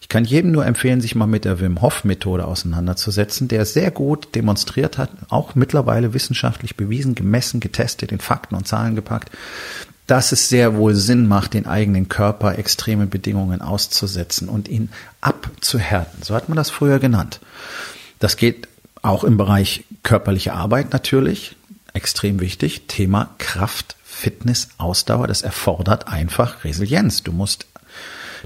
Ich 0.09 0.11
kann 0.11 0.25
jedem 0.25 0.51
nur 0.51 0.65
empfehlen, 0.65 1.01
sich 1.01 1.13
mal 1.13 1.27
mit 1.27 1.45
der 1.45 1.59
Wim 1.59 1.83
Hof 1.83 2.03
Methode 2.03 2.45
auseinanderzusetzen, 2.45 3.47
der 3.47 3.63
sehr 3.63 3.91
gut 3.91 4.33
demonstriert 4.33 4.97
hat, 4.97 5.11
auch 5.29 5.53
mittlerweile 5.53 6.15
wissenschaftlich 6.15 6.75
bewiesen, 6.75 7.13
gemessen, 7.13 7.59
getestet, 7.59 8.11
in 8.11 8.17
Fakten 8.17 8.55
und 8.55 8.67
Zahlen 8.67 8.95
gepackt, 8.95 9.29
dass 10.07 10.31
es 10.31 10.49
sehr 10.49 10.75
wohl 10.75 10.95
Sinn 10.95 11.27
macht, 11.27 11.53
den 11.53 11.67
eigenen 11.67 12.09
Körper 12.09 12.57
extreme 12.57 13.05
Bedingungen 13.05 13.61
auszusetzen 13.61 14.49
und 14.49 14.67
ihn 14.67 14.89
abzuhärten. 15.21 16.23
So 16.23 16.33
hat 16.33 16.49
man 16.49 16.55
das 16.55 16.71
früher 16.71 16.97
genannt. 16.97 17.39
Das 18.17 18.35
geht 18.35 18.67
auch 19.03 19.23
im 19.23 19.37
Bereich 19.37 19.83
körperliche 20.01 20.53
Arbeit 20.53 20.91
natürlich. 20.91 21.55
Extrem 21.93 22.39
wichtig. 22.39 22.87
Thema 22.87 23.35
Kraft, 23.37 23.95
Fitness, 24.03 24.69
Ausdauer. 24.79 25.27
Das 25.27 25.43
erfordert 25.43 26.07
einfach 26.07 26.63
Resilienz. 26.63 27.21
Du 27.21 27.31
musst 27.31 27.67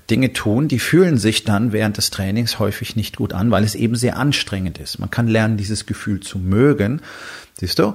Dinge 0.09 0.33
tun, 0.33 0.67
die 0.67 0.79
fühlen 0.79 1.17
sich 1.17 1.43
dann 1.43 1.71
während 1.71 1.97
des 1.97 2.09
Trainings 2.09 2.59
häufig 2.59 2.95
nicht 2.95 3.17
gut 3.17 3.33
an, 3.33 3.51
weil 3.51 3.63
es 3.63 3.75
eben 3.75 3.95
sehr 3.95 4.17
anstrengend 4.17 4.77
ist. 4.77 5.00
Man 5.00 5.12
kann 5.12 5.27
lernen, 5.27 5.57
dieses 5.57 5.85
Gefühl 5.85 6.19
zu 6.19 6.39
mögen. 6.39 7.01
Siehst 7.59 7.79
du? 7.79 7.93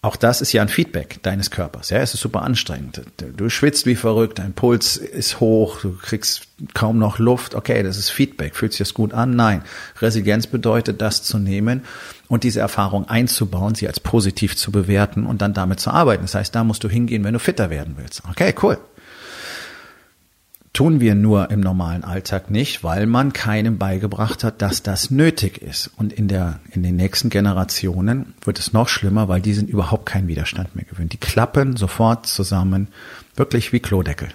Auch 0.00 0.14
das 0.14 0.40
ist 0.40 0.52
ja 0.52 0.62
ein 0.62 0.68
Feedback 0.68 1.20
deines 1.24 1.50
Körpers. 1.50 1.90
Ja, 1.90 1.98
es 1.98 2.14
ist 2.14 2.20
super 2.20 2.42
anstrengend. 2.42 3.02
Du 3.36 3.50
schwitzt 3.50 3.84
wie 3.84 3.96
verrückt, 3.96 4.38
dein 4.38 4.52
Puls 4.52 4.96
ist 4.96 5.40
hoch, 5.40 5.80
du 5.80 5.96
kriegst 5.96 6.42
kaum 6.72 6.98
noch 6.98 7.18
Luft. 7.18 7.56
Okay, 7.56 7.82
das 7.82 7.98
ist 7.98 8.10
Feedback. 8.10 8.54
Fühlt 8.54 8.72
sich 8.72 8.78
das 8.78 8.94
gut 8.94 9.12
an? 9.12 9.34
Nein. 9.34 9.62
Resilienz 10.00 10.46
bedeutet, 10.46 11.02
das 11.02 11.24
zu 11.24 11.38
nehmen 11.38 11.82
und 12.28 12.44
diese 12.44 12.60
Erfahrung 12.60 13.08
einzubauen, 13.08 13.74
sie 13.74 13.88
als 13.88 13.98
positiv 13.98 14.56
zu 14.56 14.70
bewerten 14.70 15.26
und 15.26 15.42
dann 15.42 15.52
damit 15.52 15.80
zu 15.80 15.90
arbeiten. 15.90 16.22
Das 16.22 16.36
heißt, 16.36 16.54
da 16.54 16.62
musst 16.62 16.84
du 16.84 16.88
hingehen, 16.88 17.24
wenn 17.24 17.34
du 17.34 17.40
fitter 17.40 17.68
werden 17.68 17.96
willst. 17.98 18.22
Okay, 18.30 18.54
cool 18.62 18.78
tun 20.78 21.00
wir 21.00 21.16
nur 21.16 21.50
im 21.50 21.58
normalen 21.58 22.04
Alltag 22.04 22.52
nicht, 22.52 22.84
weil 22.84 23.06
man 23.06 23.32
keinem 23.32 23.78
beigebracht 23.78 24.44
hat, 24.44 24.62
dass 24.62 24.80
das 24.80 25.10
nötig 25.10 25.58
ist. 25.60 25.90
Und 25.96 26.12
in 26.12 26.28
der, 26.28 26.60
in 26.70 26.84
den 26.84 26.94
nächsten 26.94 27.30
Generationen 27.30 28.34
wird 28.44 28.60
es 28.60 28.72
noch 28.72 28.88
schlimmer, 28.88 29.26
weil 29.26 29.40
die 29.40 29.54
sind 29.54 29.68
überhaupt 29.68 30.06
keinen 30.06 30.28
Widerstand 30.28 30.76
mehr 30.76 30.84
gewöhnt. 30.84 31.12
Die 31.12 31.16
klappen 31.16 31.76
sofort 31.76 32.28
zusammen, 32.28 32.86
wirklich 33.34 33.72
wie 33.72 33.80
Klodeckel. 33.80 34.28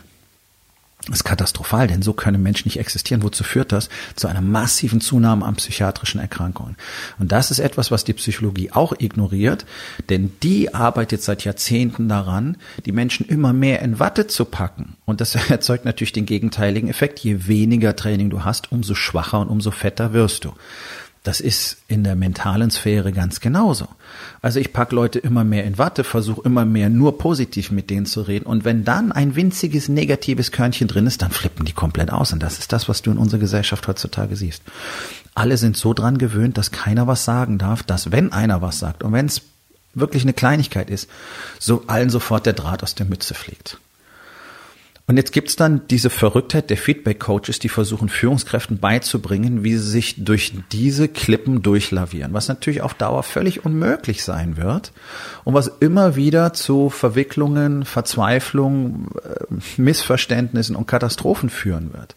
Das 1.08 1.18
ist 1.18 1.24
katastrophal, 1.26 1.88
denn 1.88 2.02
so 2.02 2.14
können 2.14 2.42
Menschen 2.42 2.70
nicht 2.70 2.80
existieren. 2.80 3.24
Wozu 3.24 3.44
führt 3.44 3.74
das? 3.74 3.90
Zu 4.16 4.30
einer 4.30 4.40
massiven 4.40 5.02
Zunahme 5.02 5.46
an 5.46 5.56
psychiatrischen 5.56 6.22
Erkrankungen. 6.22 6.78
Und 7.20 7.34
das 7.34 7.52
ist 7.52 7.60
etwas, 7.60 7.92
was 7.92 8.06
die 8.06 8.14
Psychologie 8.14 8.72
auch 8.72 8.94
ignoriert, 8.98 9.66
denn 10.10 10.32
die 10.44 10.74
arbeitet 10.74 11.22
seit 11.22 11.44
Jahrzehnten 11.44 12.08
daran, 12.08 12.56
die 12.86 12.94
Menschen 12.94 13.28
immer 13.28 13.52
mehr 13.52 13.82
in 13.82 14.00
Watte 14.00 14.28
zu 14.28 14.46
packen. 14.46 14.96
Und 15.04 15.20
das 15.20 15.36
erzeugt 15.50 15.84
natürlich 15.84 16.14
den 16.14 16.26
gegenteiligen 16.26 16.90
Effekt. 16.90 17.20
Je 17.20 17.48
weniger 17.48 17.98
Training 17.98 18.30
du 18.30 18.46
hast, 18.46 18.72
umso 18.72 18.96
schwacher 18.96 19.42
und 19.42 19.50
umso 19.50 19.72
fetter 19.72 20.14
wirst 20.14 20.46
du. 20.46 20.54
Das 21.24 21.40
ist 21.40 21.78
in 21.88 22.04
der 22.04 22.18
mentalen 22.18 22.70
Sphäre 22.70 23.14
ganz 23.14 23.40
genauso. 23.40 23.88
Also 24.42 24.60
ich 24.60 24.74
pack 24.74 24.92
Leute 24.92 25.20
immer 25.20 25.46
mehr 25.46 25.64
in 25.64 25.78
Watte, 25.78 26.04
versuche 26.04 26.42
immer 26.44 26.66
mehr 26.66 26.90
nur 26.90 27.18
positiv 27.18 27.72
mit 27.72 27.90
denen 27.90 28.06
zu 28.06 28.22
reden. 28.24 28.46
Und 28.46 28.66
wenn 28.66 28.84
dann 28.84 29.14
ein 29.14 29.36
winziges 29.38 29.88
negatives 29.88 30.52
Körnchen 30.52 30.90
drin 30.90 31.08
ist, 31.08 31.22
dann 31.22 31.32
flippen 31.32 31.66
die 31.66 31.72
komplett 31.72 32.12
aus. 32.12 32.34
Und 32.34 32.44
das 32.44 32.60
ist 32.60 32.74
das, 32.74 32.90
was 32.90 33.02
du 33.02 33.12
in 33.12 33.18
unserer 33.18 33.40
Gesellschaft 33.40 33.88
heutzutage 33.88 34.36
siehst. 34.36 34.64
Alle 35.34 35.56
sind 35.56 35.78
so 35.78 35.94
dran 35.94 36.18
gewöhnt, 36.18 36.58
dass 36.58 36.72
keiner 36.72 37.08
was 37.08 37.24
sagen 37.24 37.58
darf, 37.58 37.84
dass 37.84 38.12
wenn 38.12 38.34
einer 38.34 38.62
was 38.62 38.80
sagt 38.80 39.02
und 39.02 39.14
wenn 39.14 39.28
es 39.28 39.44
wirklich 39.94 40.24
eine 40.24 40.34
Kleinigkeit 40.34 40.90
ist, 40.90 41.10
so 41.58 41.86
allen 41.88 42.10
sofort 42.10 42.46
der 42.46 42.54
Draht 42.54 42.84
aus 42.84 42.96
der 42.96 43.06
Mütze 43.06 43.34
fliegt. 43.34 43.78
Und 45.06 45.18
jetzt 45.18 45.34
gibt's 45.34 45.58
dann 45.58 45.86
diese 45.90 46.10
Verrücktheit 46.10 46.70
der 46.70 46.78
Feedback-Coaches, 46.78 47.60
die 47.60 47.68
versuchen, 47.68 48.08
Führungskräften 48.08 48.78
beizubringen, 48.78 49.64
wie 49.64 49.76
sie 49.76 49.90
sich 49.90 50.24
durch 50.24 50.54
diese 50.72 51.10
Klippen 51.10 51.62
durchlavieren, 51.62 52.32
was 52.32 52.48
natürlich 52.48 52.82
auf 52.82 52.94
Dauer 52.94 53.24
völlig 53.24 53.66
unmöglich 53.66 54.24
sein 54.24 54.56
wird 54.56 54.94
und 55.44 55.54
was 55.56 55.68
immer 55.82 56.16
wieder 56.16 56.54
zu 56.54 56.90
Verwicklungen, 56.90 57.84
Verzweiflung, 57.84 59.10
äh, 59.26 59.82
Missverständnissen 59.82 60.76
und 60.76 60.88
Katastrophen 60.88 61.50
führen 61.50 61.92
wird. 61.92 62.16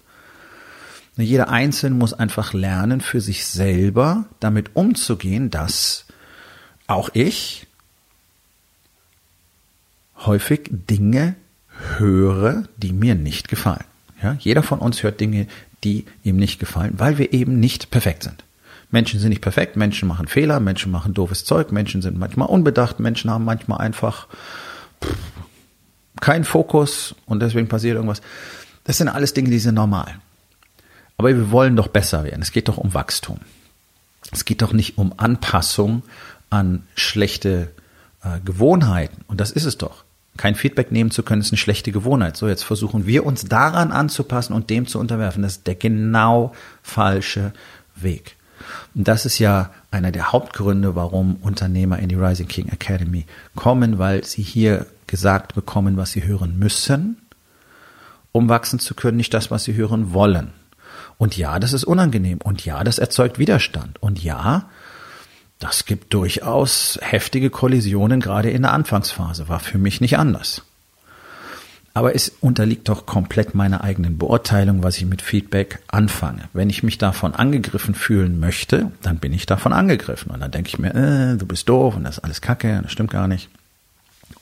Jeder 1.17 1.49
Einzelne 1.49 1.97
muss 1.97 2.13
einfach 2.13 2.53
lernen, 2.53 3.01
für 3.01 3.21
sich 3.21 3.47
selber 3.47 4.27
damit 4.39 4.77
umzugehen, 4.77 5.51
dass 5.51 6.05
auch 6.87 7.11
ich 7.15 7.67
häufig 10.19 10.69
Dinge 10.71 11.35
höre, 11.99 12.65
die 12.77 12.93
mir 12.93 13.15
nicht 13.15 13.49
gefallen. 13.49 13.85
Ja, 14.23 14.37
jeder 14.39 14.63
von 14.63 14.79
uns 14.79 15.03
hört 15.03 15.21
Dinge, 15.21 15.47
die 15.85 16.07
ihm 16.25 16.37
nicht 16.37 16.59
gefallen, 16.59 16.95
weil 16.97 17.19
wir 17.19 17.33
eben 17.33 17.61
nicht 17.61 17.91
perfekt 17.91 18.23
sind. 18.23 18.45
Menschen 18.91 19.21
sind 19.21 19.31
nicht 19.31 19.43
perfekt, 19.43 19.77
Menschen 19.77 20.09
machen 20.09 20.29
Fehler, 20.29 20.61
Menschen 20.61 20.93
machen 20.93 21.13
doofes 21.13 21.45
Zeug, 21.45 21.73
Menschen 21.73 22.03
sind 22.03 22.19
manchmal 22.19 22.49
unbedacht, 22.49 23.01
Menschen 23.01 23.31
haben 23.31 23.45
manchmal 23.45 23.79
einfach 23.79 24.27
keinen 26.21 26.45
Fokus 26.45 27.15
und 27.27 27.41
deswegen 27.41 27.69
passiert 27.69 27.97
irgendwas. 27.97 28.23
Das 28.85 28.99
sind 28.99 29.09
alles 29.09 29.35
Dinge, 29.35 29.51
die 29.51 29.59
sind 29.59 29.75
normal. 29.75 30.15
Aber 31.19 31.29
wir 31.29 31.51
wollen 31.51 31.77
doch 31.77 31.89
besser 31.89 32.25
werden. 32.25 32.43
Es 32.43 32.53
geht 32.53 32.69
doch 32.69 32.79
um 32.79 32.95
Wachstum. 32.95 33.41
Es 34.33 34.45
geht 34.45 34.63
doch 34.63 34.73
nicht 34.73 34.99
um 34.99 35.15
Anpassung 35.17 36.03
an 36.51 36.85
schlechte 36.95 37.73
äh, 38.23 38.41
Gewohnheiten. 38.45 39.25
Und 39.29 39.41
das 39.41 39.51
ist 39.51 39.65
es 39.65 39.79
doch 39.79 40.06
kein 40.37 40.55
Feedback 40.55 40.93
nehmen 40.93 41.11
zu 41.11 41.23
können, 41.23 41.43
ist 41.43 41.53
eine 41.53 41.59
schlechte 41.59 41.93
Gewohnheit. 41.93 42.37
So, 42.37 42.49
jetzt 42.49 42.65
versuchen 42.65 43.07
wir 43.07 43.25
uns 43.27 43.45
daran 43.45 43.93
anzupassen 43.93 44.53
und 44.53 44.71
dem 44.71 44.87
zu 44.87 44.99
unterwerfen. 44.99 45.43
Das 45.43 45.59
ist 45.59 45.67
der 45.67 45.75
genau 45.75 46.53
falsche 46.83 47.53
Weg. 47.95 48.37
Und 48.95 49.07
das 49.09 49.27
ist 49.27 49.39
ja 49.39 49.71
einer 49.91 50.13
der 50.13 50.33
Hauptgründe, 50.33 50.95
warum 50.95 51.37
Unternehmer 51.37 51.99
in 51.99 52.09
die 52.09 52.15
Rising 52.15 52.49
King 52.49 52.69
Academy 52.69 53.27
kommen, 53.55 53.99
weil 53.99 54.25
sie 54.25 54.43
hier 54.43 54.87
gesagt 55.07 55.55
bekommen, 55.55 55.97
was 55.97 56.13
sie 56.13 56.25
hören 56.25 56.59
müssen, 56.59 57.19
um 58.33 58.49
wachsen 58.49 58.79
zu 58.79 58.95
können, 58.95 59.17
nicht 59.17 59.35
das, 59.35 59.51
was 59.51 59.65
sie 59.65 59.75
hören 59.75 60.13
wollen. 60.13 60.53
Und 61.19 61.37
ja, 61.37 61.59
das 61.59 61.73
ist 61.73 61.85
unangenehm. 61.85 62.39
Und 62.43 62.65
ja, 62.65 62.85
das 62.85 62.99
erzeugt 62.99 63.39
Widerstand. 63.39 64.03
Und 64.03 64.23
ja, 64.23 64.69
das 65.59 65.87
gibt 65.87 66.13
durchaus 66.13 66.99
heftige 67.03 67.51
Kollisionen, 67.51 68.21
gerade 68.21 68.51
in 68.51 68.63
der 68.63 68.73
Anfangsphase. 68.73 69.49
War 69.49 69.61
für 69.61 69.79
mich 69.79 70.01
nicht 70.01 70.19
anders. 70.19 70.63
Aber 71.95 72.15
es 72.15 72.31
unterliegt 72.41 72.91
doch 72.91 73.07
komplett 73.07 73.55
meiner 73.55 73.83
eigenen 73.83 74.19
Beurteilung, 74.19 74.83
was 74.83 74.99
ich 74.99 75.07
mit 75.07 75.23
Feedback 75.23 75.79
anfange. 75.89 76.43
Wenn 76.53 76.69
ich 76.69 76.83
mich 76.83 76.99
davon 76.99 77.35
angegriffen 77.35 77.95
fühlen 77.95 78.39
möchte, 78.39 78.93
dann 79.01 79.17
bin 79.17 79.33
ich 79.33 79.47
davon 79.47 79.73
angegriffen. 79.73 80.31
Und 80.31 80.41
dann 80.41 80.51
denke 80.51 80.69
ich 80.69 80.79
mir, 80.79 80.95
äh, 80.95 81.37
du 81.39 81.47
bist 81.47 81.71
doof 81.71 81.97
und 81.97 82.05
das 82.05 82.19
ist 82.19 82.25
alles 82.25 82.43
Kacke, 82.43 82.81
das 82.83 82.93
stimmt 82.93 83.13
gar 83.13 83.29
nicht. 83.29 83.49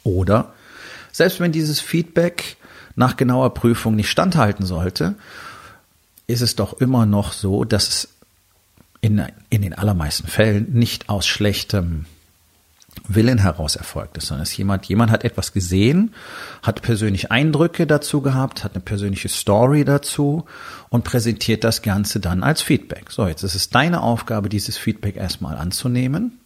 Oder 0.03 0.53
selbst 1.13 1.39
wenn 1.39 1.53
dieses 1.53 1.79
Feedback 1.79 2.57
nach 2.97 3.17
genauer 3.17 3.55
Prüfung 3.55 3.95
nicht 3.95 4.11
standhalten 4.11 4.67
sollte, 4.67 5.15
ist 6.27 6.41
es 6.41 6.57
doch 6.57 6.81
immer 6.81 7.07
noch 7.07 7.33
so, 7.33 7.65
dass 7.65 7.89
es 7.89 8.09
in, 9.05 9.23
in 9.51 9.61
den 9.61 9.75
allermeisten 9.75 10.27
Fällen 10.27 10.73
nicht 10.73 11.11
aus 11.11 11.27
schlechtem 11.27 12.07
Willen 13.07 13.37
heraus 13.37 13.77
erfolgt 13.77 14.17
ist, 14.17 14.29
sondern 14.29 14.45
es 14.45 14.57
jemand, 14.57 14.87
jemand 14.87 15.11
hat 15.11 15.25
etwas 15.25 15.53
gesehen, 15.53 16.15
hat 16.63 16.81
persönliche 16.81 17.31
Eindrücke 17.31 17.87
dazu 17.87 18.23
gehabt, 18.23 18.65
hat 18.65 18.73
eine 18.73 18.83
persönliche 18.83 19.29
Story 19.29 19.85
dazu 19.85 20.47
und 20.89 21.05
präsentiert 21.05 21.65
das 21.65 21.83
Ganze 21.83 22.19
dann 22.19 22.43
als 22.43 22.63
Feedback. 22.63 23.11
So, 23.11 23.27
jetzt 23.29 23.43
ist 23.43 23.55
es 23.55 23.69
deine 23.69 24.01
Aufgabe, 24.01 24.49
dieses 24.49 24.79
Feedback 24.79 25.17
erstmal 25.17 25.59
anzunehmen 25.59 26.41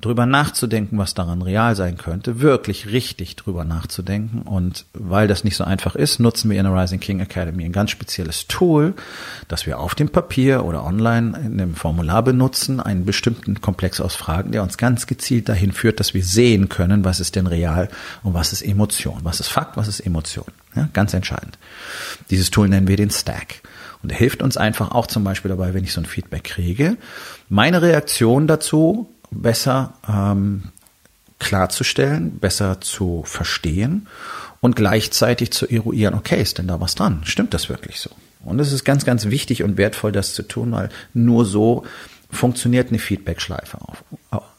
drüber 0.00 0.26
nachzudenken, 0.26 0.98
was 0.98 1.14
daran 1.14 1.40
real 1.40 1.74
sein 1.74 1.96
könnte, 1.96 2.40
wirklich 2.40 2.88
richtig 2.92 3.34
drüber 3.36 3.64
nachzudenken. 3.64 4.42
Und 4.42 4.84
weil 4.92 5.26
das 5.26 5.42
nicht 5.42 5.56
so 5.56 5.64
einfach 5.64 5.94
ist, 5.94 6.20
nutzen 6.20 6.50
wir 6.50 6.58
in 6.58 6.64
der 6.64 6.74
Rising 6.74 7.00
King 7.00 7.20
Academy 7.20 7.64
ein 7.64 7.72
ganz 7.72 7.90
spezielles 7.92 8.46
Tool, 8.46 8.94
das 9.48 9.64
wir 9.64 9.78
auf 9.78 9.94
dem 9.94 10.10
Papier 10.10 10.64
oder 10.64 10.84
online 10.84 11.38
in 11.38 11.56
dem 11.56 11.74
Formular 11.74 12.22
benutzen, 12.22 12.78
einen 12.78 13.06
bestimmten 13.06 13.60
Komplex 13.62 14.00
aus 14.00 14.14
Fragen, 14.14 14.52
der 14.52 14.62
uns 14.62 14.76
ganz 14.76 15.06
gezielt 15.06 15.48
dahin 15.48 15.72
führt, 15.72 15.98
dass 15.98 16.12
wir 16.12 16.24
sehen 16.24 16.68
können, 16.68 17.04
was 17.04 17.18
ist 17.18 17.34
denn 17.34 17.46
real 17.46 17.88
und 18.22 18.34
was 18.34 18.52
ist 18.52 18.62
Emotion, 18.62 19.20
was 19.22 19.40
ist 19.40 19.48
Fakt, 19.48 19.78
was 19.78 19.88
ist 19.88 20.00
Emotion. 20.00 20.46
Ja, 20.74 20.90
ganz 20.92 21.14
entscheidend. 21.14 21.58
Dieses 22.28 22.50
Tool 22.50 22.68
nennen 22.68 22.86
wir 22.86 22.98
den 22.98 23.10
Stack. 23.10 23.62
Und 24.02 24.12
er 24.12 24.18
hilft 24.18 24.42
uns 24.42 24.56
einfach 24.56 24.92
auch 24.92 25.06
zum 25.06 25.24
Beispiel 25.24 25.48
dabei, 25.48 25.74
wenn 25.74 25.84
ich 25.84 25.92
so 25.92 26.00
ein 26.00 26.06
Feedback 26.06 26.44
kriege, 26.44 26.96
meine 27.48 27.82
Reaktion 27.82 28.46
dazu 28.46 29.08
besser 29.42 29.94
ähm, 30.08 30.64
klarzustellen, 31.38 32.38
besser 32.38 32.80
zu 32.80 33.22
verstehen 33.26 34.06
und 34.60 34.76
gleichzeitig 34.76 35.52
zu 35.52 35.66
eruieren, 35.66 36.14
okay, 36.14 36.40
ist 36.40 36.58
denn 36.58 36.68
da 36.68 36.80
was 36.80 36.94
dran? 36.94 37.20
Stimmt 37.24 37.54
das 37.54 37.68
wirklich 37.68 38.00
so? 38.00 38.10
Und 38.44 38.60
es 38.60 38.72
ist 38.72 38.84
ganz, 38.84 39.04
ganz 39.04 39.26
wichtig 39.26 39.62
und 39.62 39.76
wertvoll, 39.76 40.12
das 40.12 40.34
zu 40.34 40.42
tun, 40.42 40.72
weil 40.72 40.88
nur 41.14 41.44
so 41.44 41.84
funktioniert 42.30 42.88
eine 42.88 42.98
Feedback-Schleife 42.98 43.78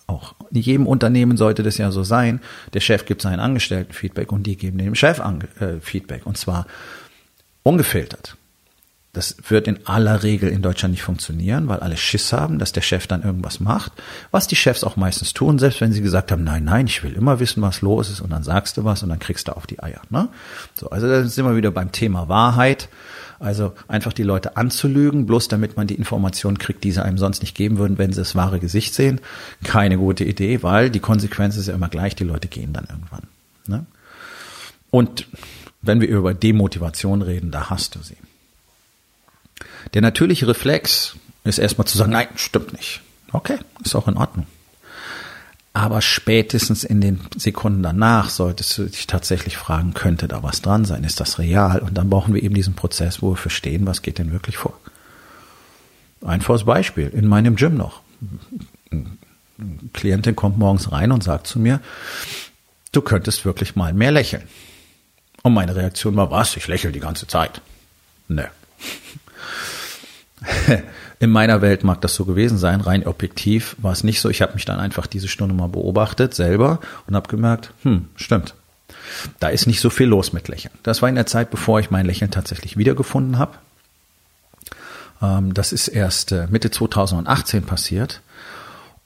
auch. 0.08 0.36
In 0.52 0.62
jedem 0.62 0.88
Unternehmen 0.88 1.38
sollte 1.38 1.64
das 1.64 1.78
ja 1.78 1.92
so 1.92 2.04
sein. 2.04 2.42
Der 2.74 2.80
Chef 2.80 3.06
gibt 3.06 3.22
seinen 3.22 3.40
Angestellten 3.40 3.94
Feedback 3.94 4.32
und 4.32 4.44
die 4.44 4.56
geben 4.56 4.78
dem 4.78 4.96
Chef 4.96 5.20
äh, 5.20 5.80
Feedback 5.82 6.26
und 6.26 6.38
zwar 6.38 6.66
ungefiltert. 7.64 8.38
Das 9.18 9.36
wird 9.50 9.68
in 9.68 9.80
aller 9.88 10.22
Regel 10.22 10.48
in 10.48 10.62
Deutschland 10.62 10.92
nicht 10.92 11.02
funktionieren, 11.02 11.68
weil 11.68 11.80
alle 11.80 11.98
Schiss 11.98 12.32
haben, 12.34 12.60
dass 12.60 12.72
der 12.72 12.82
Chef 12.82 13.08
dann 13.08 13.24
irgendwas 13.24 13.60
macht, 13.60 13.92
was 14.30 14.46
die 14.46 14.56
Chefs 14.56 14.84
auch 14.84 14.96
meistens 14.96 15.34
tun, 15.34 15.58
selbst 15.58 15.82
wenn 15.82 15.92
sie 15.92 16.04
gesagt 16.04 16.32
haben, 16.32 16.44
nein, 16.44 16.66
nein, 16.66 16.86
ich 16.86 17.02
will 17.02 17.14
immer 17.14 17.40
wissen, 17.40 17.64
was 17.64 17.82
los 17.82 18.12
ist 18.12 18.22
und 18.22 18.30
dann 18.30 18.44
sagst 18.44 18.78
du 18.78 18.84
was 18.84 19.02
und 19.02 19.10
dann 19.10 19.18
kriegst 19.18 19.48
du 19.48 19.54
auf 19.54 19.66
die 19.66 19.82
Eier. 19.82 20.02
Ne? 20.12 20.30
So, 20.76 20.92
also 20.92 21.08
da 21.08 21.24
sind 21.24 21.46
wir 21.46 21.56
wieder 21.56 21.72
beim 21.72 21.92
Thema 21.92 22.30
Wahrheit. 22.30 22.90
Also 23.40 23.74
einfach 23.88 24.14
die 24.14 24.22
Leute 24.22 24.56
anzulügen, 24.56 25.26
bloß 25.26 25.48
damit 25.48 25.78
man 25.78 25.88
die 25.88 25.96
Informationen 25.96 26.60
kriegt, 26.60 26.84
die 26.84 26.92
sie 26.92 27.04
einem 27.04 27.18
sonst 27.18 27.42
nicht 27.42 27.56
geben 27.56 27.80
würden, 27.80 27.98
wenn 27.98 28.14
sie 28.14 28.22
das 28.22 28.36
wahre 28.36 28.60
Gesicht 28.60 28.94
sehen. 28.94 29.20
Keine 29.64 29.98
gute 29.98 30.26
Idee, 30.26 30.62
weil 30.62 30.92
die 30.92 31.00
Konsequenz 31.00 31.58
ist 31.58 31.68
ja 31.68 31.74
immer 31.74 31.90
gleich, 31.90 32.16
die 32.16 32.24
Leute 32.24 32.50
gehen 32.50 32.72
dann 32.72 32.86
irgendwann. 32.88 33.24
Ne? 33.66 33.86
Und 34.92 35.28
wenn 35.82 36.02
wir 36.02 36.08
über 36.08 36.36
Demotivation 36.36 37.24
reden, 37.24 37.50
da 37.50 37.72
hast 37.72 37.96
du 37.96 38.04
sie. 38.04 38.18
Der 39.94 40.02
natürliche 40.02 40.48
Reflex 40.48 41.16
ist 41.44 41.60
erstmal 41.60 41.88
zu 41.88 41.98
sagen, 41.98 42.12
nein, 42.12 42.28
stimmt 42.36 42.74
nicht. 42.74 43.02
Okay, 43.32 43.58
ist 43.84 43.96
auch 43.96 44.08
in 44.08 44.18
Ordnung. 44.18 44.48
Aber 45.74 46.02
spätestens 46.02 46.84
in 46.84 47.02
den 47.02 47.20
Sekunden 47.36 47.84
danach 47.84 48.32
solltest 48.32 48.78
du 48.78 48.86
dich 48.86 49.06
tatsächlich 49.06 49.58
fragen, 49.58 49.94
könnte 49.94 50.28
da 50.28 50.42
was 50.42 50.64
dran 50.64 50.86
sein? 50.86 51.04
Ist 51.04 51.20
das 51.20 51.38
real? 51.38 51.82
Und 51.82 51.96
dann 51.96 52.10
brauchen 52.10 52.34
wir 52.34 52.42
eben 52.42 52.56
diesen 52.56 52.74
Prozess, 52.74 53.22
wo 53.22 53.34
wir 53.34 53.38
verstehen, 53.38 53.86
was 53.86 54.02
geht 54.02 54.18
denn 54.18 54.32
wirklich 54.32 54.58
vor. 54.58 54.74
Einfaches 56.26 56.64
Beispiel, 56.64 57.10
in 57.10 57.28
meinem 57.28 57.56
Gym 57.56 57.78
noch. 57.78 58.02
Eine 58.92 59.06
Klientin 59.94 60.36
kommt 60.36 60.58
morgens 60.58 60.92
rein 60.92 61.12
und 61.12 61.24
sagt 61.24 61.46
zu 61.46 61.60
mir, 61.60 61.80
du 62.92 63.02
könntest 63.02 63.46
wirklich 63.46 63.76
mal 63.76 63.94
mehr 63.94 64.12
lächeln. 64.12 64.48
Und 65.44 65.54
meine 65.54 65.76
Reaktion 65.76 66.16
war, 66.16 66.32
was? 66.32 66.58
Ich 66.58 66.68
lächle 66.68 66.92
die 66.92 67.00
ganze 67.00 67.28
Zeit. 67.28 67.62
Nö. 68.28 68.46
In 71.20 71.32
meiner 71.32 71.62
Welt 71.62 71.84
mag 71.84 72.02
das 72.02 72.14
so 72.14 72.26
gewesen 72.26 72.58
sein, 72.58 72.82
rein 72.82 73.06
objektiv 73.06 73.76
war 73.80 73.92
es 73.92 74.04
nicht 74.04 74.22
so. 74.22 74.30
Ich 74.30 74.42
habe 74.42 74.54
mich 74.54 74.66
dann 74.66 74.80
einfach 74.80 75.08
diese 75.08 75.28
Stunde 75.28 75.56
mal 75.56 75.68
beobachtet 75.68 76.36
selber 76.36 76.80
und 77.08 77.16
habe 77.16 77.28
gemerkt, 77.28 77.74
hm, 77.84 78.08
stimmt. 78.16 78.54
Da 79.40 79.50
ist 79.50 79.66
nicht 79.66 79.82
so 79.82 79.90
viel 79.90 80.08
los 80.08 80.34
mit 80.34 80.48
Lächeln. 80.48 80.74
Das 80.84 81.02
war 81.02 81.10
in 81.10 81.16
der 81.16 81.26
Zeit, 81.26 81.50
bevor 81.50 81.80
ich 81.80 81.92
mein 81.92 82.06
Lächeln 82.06 82.32
tatsächlich 82.32 82.78
wiedergefunden 82.78 83.40
habe. 83.40 83.54
Ähm, 85.22 85.54
das 85.54 85.74
ist 85.74 85.88
erst 85.88 86.32
äh, 86.32 86.48
Mitte 86.50 86.72
2018 86.72 87.64
passiert. 87.64 88.22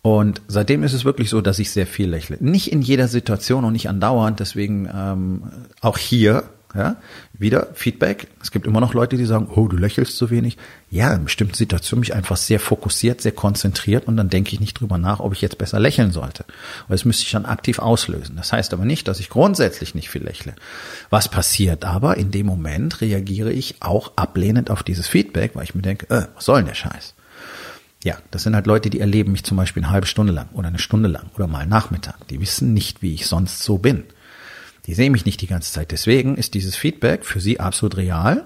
Und 0.02 0.42
seitdem 0.48 0.84
ist 0.84 0.94
es 0.94 1.06
wirklich 1.06 1.30
so, 1.30 1.42
dass 1.42 1.60
ich 1.60 1.72
sehr 1.72 1.86
viel 1.86 2.10
lächle. 2.10 2.38
Nicht 2.40 2.72
in 2.72 2.82
jeder 2.82 3.08
Situation 3.08 3.64
und 3.66 3.74
nicht 3.74 3.88
andauernd. 3.88 4.40
Deswegen 4.40 4.90
ähm, 4.94 5.44
auch 5.80 5.98
hier 5.98 6.44
ja, 6.76 6.96
wieder 7.34 7.68
Feedback. 7.74 8.28
Es 8.42 8.52
gibt 8.52 8.66
immer 8.66 8.80
noch 8.80 8.94
Leute, 8.94 9.18
die 9.18 9.26
sagen, 9.26 9.50
oh, 9.54 9.68
du 9.68 9.78
lächelst 9.78 10.18
zu 10.18 10.30
wenig. 10.30 10.58
Ja, 10.90 11.14
in 11.14 11.26
bestimmten 11.26 11.56
Situationen 11.56 12.02
mich 12.02 12.14
einfach 12.14 12.38
sehr 12.38 12.60
fokussiert, 12.60 13.22
sehr 13.22 13.32
konzentriert 13.32 14.08
und 14.08 14.18
dann 14.18 14.30
denke 14.30 14.54
ich 14.54 14.60
nicht 14.60 14.80
drüber 14.80 14.98
nach, 14.98 15.20
ob 15.20 15.34
ich 15.34 15.42
jetzt 15.42 15.58
besser 15.58 15.80
lächeln 15.80 16.12
sollte. 16.12 16.46
Weil 16.88 16.96
das 16.96 17.06
müsste 17.06 17.24
ich 17.24 17.32
dann 17.32 17.46
aktiv 17.46 17.80
auslösen. 17.80 18.36
Das 18.36 18.54
heißt 18.54 18.74
aber 18.74 18.86
nicht, 18.86 19.08
dass 19.08 19.20
ich 19.20 19.30
grundsätzlich 19.30 19.96
nicht 19.96 20.10
viel 20.10 20.24
lächle. 20.24 20.54
Was 21.10 21.30
passiert 21.30 21.84
aber? 21.84 22.18
In 22.18 22.32
dem 22.32 22.46
Moment 22.46 23.02
reagiere 23.02 23.52
ich 23.52 23.76
auch 23.82 24.14
ablehnend 24.16 24.70
auf 24.70 24.84
dieses 24.84 25.08
Feedback, 25.08 25.52
weil 25.56 25.64
ich 25.64 25.76
mir 25.76 25.82
denke, 25.82 26.10
äh, 26.10 26.28
was 26.36 26.46
soll 26.46 26.58
denn 26.58 26.68
der 26.68 26.76
Scheiß? 26.76 27.16
Ja, 28.04 28.18
das 28.32 28.44
sind 28.44 28.56
halt 28.56 28.66
Leute, 28.66 28.90
die 28.90 29.00
erleben 29.00 29.32
mich 29.32 29.44
zum 29.44 29.58
Beispiel 29.58 29.84
eine 29.84 29.92
halbe 29.92 30.08
Stunde 30.08 30.34
lang 30.34 30.50
oder 30.54 30.70
eine 30.70 30.80
Stunde 30.80 31.08
lang 31.08 31.30
oder 31.36 31.48
mal 31.48 31.68
Nachmittag. 31.68 32.28
Die 32.30 32.42
wissen 32.42 32.74
nicht, 32.74 33.02
wie 33.02 33.14
ich 33.14 33.28
sonst 33.28 33.62
so 33.62 33.78
bin. 33.78 34.06
Die 34.88 34.94
sehen 34.94 35.12
mich 35.12 35.26
nicht 35.26 35.42
die 35.42 35.48
ganze 35.48 35.72
Zeit. 35.72 35.92
Deswegen 35.92 36.36
ist 36.36 36.54
dieses 36.54 36.76
Feedback 36.76 37.26
für 37.26 37.40
sie 37.40 37.60
absolut 37.60 37.98
real 37.98 38.46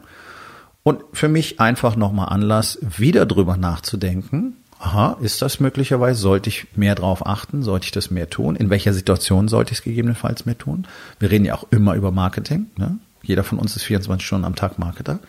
und 0.83 1.01
für 1.13 1.29
mich 1.29 1.59
einfach 1.59 1.95
nochmal 1.95 2.29
Anlass, 2.29 2.79
wieder 2.81 3.25
drüber 3.25 3.57
nachzudenken. 3.57 4.57
Aha, 4.79 5.17
ist 5.21 5.41
das 5.41 5.59
möglicherweise? 5.59 6.19
Sollte 6.19 6.49
ich 6.49 6.67
mehr 6.75 6.95
drauf 6.95 7.25
achten? 7.25 7.63
Sollte 7.63 7.85
ich 7.85 7.91
das 7.91 8.11
mehr 8.11 8.29
tun? 8.29 8.55
In 8.55 8.69
welcher 8.69 8.93
Situation 8.93 9.47
sollte 9.47 9.71
ich 9.71 9.79
es 9.79 9.83
gegebenenfalls 9.83 10.45
mehr 10.45 10.57
tun? 10.57 10.85
Wir 11.19 11.31
reden 11.31 11.45
ja 11.45 11.55
auch 11.55 11.65
immer 11.71 11.95
über 11.95 12.11
Marketing. 12.11 12.67
Ne? 12.77 12.99
Jeder 13.27 13.43
von 13.43 13.59
uns 13.59 13.75
ist 13.75 13.83
24 13.83 14.25
Stunden 14.25 14.45
am 14.45 14.55
Tag 14.55 14.79
Marketer. 14.79 15.19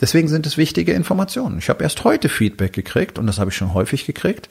Deswegen 0.00 0.28
sind 0.28 0.46
es 0.46 0.56
wichtige 0.56 0.92
Informationen. 0.92 1.58
Ich 1.58 1.68
habe 1.68 1.82
erst 1.82 2.04
heute 2.04 2.28
Feedback 2.28 2.72
gekriegt, 2.72 3.18
und 3.18 3.26
das 3.26 3.38
habe 3.38 3.50
ich 3.50 3.56
schon 3.56 3.74
häufig 3.74 4.06
gekriegt, 4.06 4.48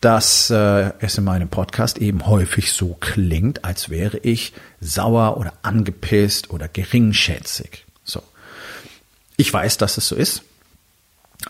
dass 0.00 0.50
äh, 0.50 0.92
es 1.00 1.18
in 1.18 1.24
meinem 1.24 1.48
Podcast 1.48 1.98
eben 1.98 2.26
häufig 2.26 2.72
so 2.72 2.96
klingt, 3.00 3.64
als 3.64 3.90
wäre 3.90 4.18
ich 4.18 4.52
sauer 4.80 5.36
oder 5.38 5.54
angepisst 5.62 6.50
oder 6.50 6.68
geringschätzig. 6.68 7.86
So. 8.04 8.22
Ich 9.36 9.52
weiß, 9.52 9.78
dass 9.78 9.96
es 9.96 10.08
so 10.08 10.14
ist. 10.14 10.42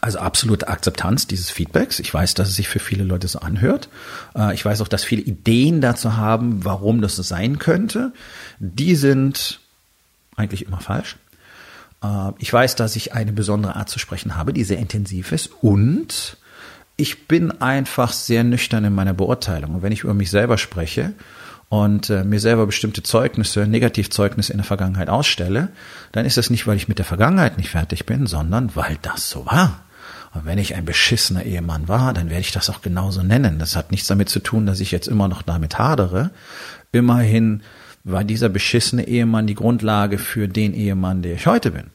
Also 0.01 0.19
absolute 0.19 0.69
Akzeptanz 0.69 1.27
dieses 1.27 1.51
Feedbacks. 1.51 1.99
Ich 1.99 2.13
weiß, 2.13 2.35
dass 2.35 2.49
es 2.49 2.57
sich 2.57 2.69
für 2.69 2.79
viele 2.79 3.05
Leute 3.05 3.27
so 3.27 3.41
anhört. 3.41 3.89
Äh, 4.37 4.55
ich 4.55 4.65
weiß 4.65 4.81
auch, 4.83 4.89
dass 4.89 5.03
viele 5.03 5.23
Ideen 5.23 5.81
dazu 5.81 6.17
haben, 6.17 6.65
warum 6.65 7.01
das 7.01 7.17
so 7.17 7.23
sein 7.23 7.59
könnte. 7.59 8.13
Die 8.59 8.95
sind 8.95 9.61
eigentlich 10.39 10.67
immer 10.67 10.81
falsch. 10.81 11.17
Äh, 12.03 12.31
ich 12.39 12.53
weiß, 12.53 12.77
dass 12.77 12.97
ich 12.97 13.15
eine 13.15 13.33
besondere 13.33 13.77
Art 13.77 13.89
zu 13.89 13.99
sprechen 13.99 14.37
habe, 14.37 14.53
die 14.53 14.65
sehr 14.65 14.79
intensiv 14.79 15.33
ist 15.33 15.51
und 15.61 16.37
ich 16.97 17.29
bin 17.29 17.61
einfach 17.61 18.13
sehr 18.13 18.43
nüchtern 18.43 18.85
in 18.85 18.95
meiner 18.95 19.15
Beurteilung. 19.15 19.77
Und 19.77 19.83
wenn 19.83 19.93
ich 19.93 20.03
über 20.03 20.15
mich 20.15 20.31
selber 20.31 20.59
spreche 20.59 21.13
und 21.69 22.11
äh, 22.11 22.25
mir 22.25 22.41
selber 22.41 22.67
bestimmte 22.67 23.05
Zeugnisse, 23.05 23.69
Negativzeugnisse 23.69 24.53
in 24.53 24.59
der 24.59 24.65
Vergangenheit 24.65 25.09
ausstelle, 25.09 25.69
dann 26.11 26.27
ist 26.27 26.37
das 26.37 26.51
nicht, 26.51 26.67
weil 26.67 26.77
ich 26.77 26.89
mit 26.89 26.99
der 26.99 27.05
Vergangenheit 27.05 27.57
nicht 27.57 27.71
fertig 27.71 28.05
bin, 28.05 28.27
sondern 28.27 28.75
weil 28.75 28.99
das 29.01 29.31
so 29.31 29.47
war. 29.47 29.85
Und 30.35 30.45
wenn 30.45 30.59
ich 30.59 30.75
ein 30.75 30.85
beschissener 30.85 31.45
Ehemann 31.45 31.87
war, 31.87 32.13
dann 32.13 32.31
werde 32.31 32.41
ich 32.41 32.53
das 32.53 32.69
auch 32.69 32.83
genauso 32.83 33.23
nennen. 33.23 33.61
Das 33.61 33.77
hat 33.77 33.93
nichts 33.93 34.09
damit 34.09 34.29
zu 34.29 34.41
tun, 34.41 34.67
dass 34.67 34.81
ich 34.81 34.91
jetzt 34.91 35.07
immer 35.07 35.29
noch 35.29 35.43
damit 35.43 35.79
hadere. 35.79 36.31
Immerhin 36.91 37.63
war 38.11 38.25
dieser 38.25 38.49
beschissene 38.49 39.07
Ehemann 39.07 39.47
die 39.47 39.55
Grundlage 39.55 40.19
für 40.19 40.49
den 40.49 40.75
Ehemann, 40.75 41.23
der 41.23 41.35
ich 41.35 41.47
heute 41.47 41.71
bin. 41.71 41.91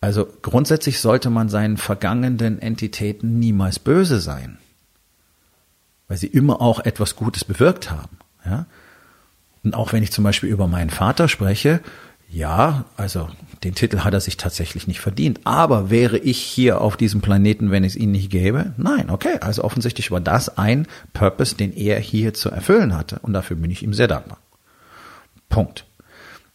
Also 0.00 0.26
grundsätzlich 0.42 1.00
sollte 1.00 1.30
man 1.30 1.48
seinen 1.48 1.76
vergangenen 1.76 2.60
Entitäten 2.60 3.38
niemals 3.38 3.78
böse 3.78 4.20
sein, 4.20 4.58
weil 6.08 6.16
sie 6.16 6.26
immer 6.26 6.60
auch 6.60 6.80
etwas 6.80 7.14
Gutes 7.14 7.44
bewirkt 7.44 7.90
haben. 7.90 8.18
Ja? 8.44 8.66
Und 9.62 9.74
auch 9.74 9.92
wenn 9.92 10.02
ich 10.02 10.10
zum 10.10 10.24
Beispiel 10.24 10.48
über 10.48 10.66
meinen 10.66 10.90
Vater 10.90 11.28
spreche, 11.28 11.80
ja, 12.28 12.86
also 12.96 13.28
den 13.62 13.74
Titel 13.74 14.00
hat 14.00 14.14
er 14.14 14.20
sich 14.20 14.38
tatsächlich 14.38 14.88
nicht 14.88 15.00
verdient. 15.00 15.40
Aber 15.44 15.90
wäre 15.90 16.18
ich 16.18 16.38
hier 16.38 16.80
auf 16.80 16.96
diesem 16.96 17.20
Planeten, 17.20 17.70
wenn 17.70 17.84
es 17.84 17.94
ihn 17.94 18.10
nicht 18.10 18.30
gäbe? 18.30 18.72
Nein, 18.78 19.10
okay. 19.10 19.38
Also 19.40 19.62
offensichtlich 19.62 20.10
war 20.10 20.20
das 20.20 20.56
ein 20.56 20.88
Purpose, 21.12 21.54
den 21.54 21.72
er 21.76 22.00
hier 22.00 22.32
zu 22.32 22.50
erfüllen 22.50 22.96
hatte. 22.96 23.18
Und 23.20 23.34
dafür 23.34 23.56
bin 23.56 23.70
ich 23.70 23.82
ihm 23.82 23.92
sehr 23.92 24.08
dankbar. 24.08 24.38
Punkt. 25.52 25.86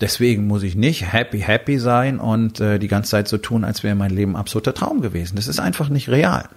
Deswegen 0.02 0.46
muss 0.46 0.64
ich 0.64 0.76
nicht 0.76 1.12
happy, 1.12 1.40
happy 1.40 1.80
sein 1.80 2.20
und 2.20 2.60
äh, 2.60 2.78
die 2.78 2.88
ganze 2.88 3.12
Zeit 3.12 3.28
so 3.28 3.38
tun, 3.38 3.64
als 3.64 3.84
wäre 3.84 3.96
mein 3.96 4.12
Leben 4.12 4.36
absoluter 4.36 4.74
Traum 4.74 5.02
gewesen. 5.02 5.38
Das 5.38 5.48
ist 5.48 5.60
einfach 5.60 5.90
nicht 5.90 6.10
real. 6.10 6.50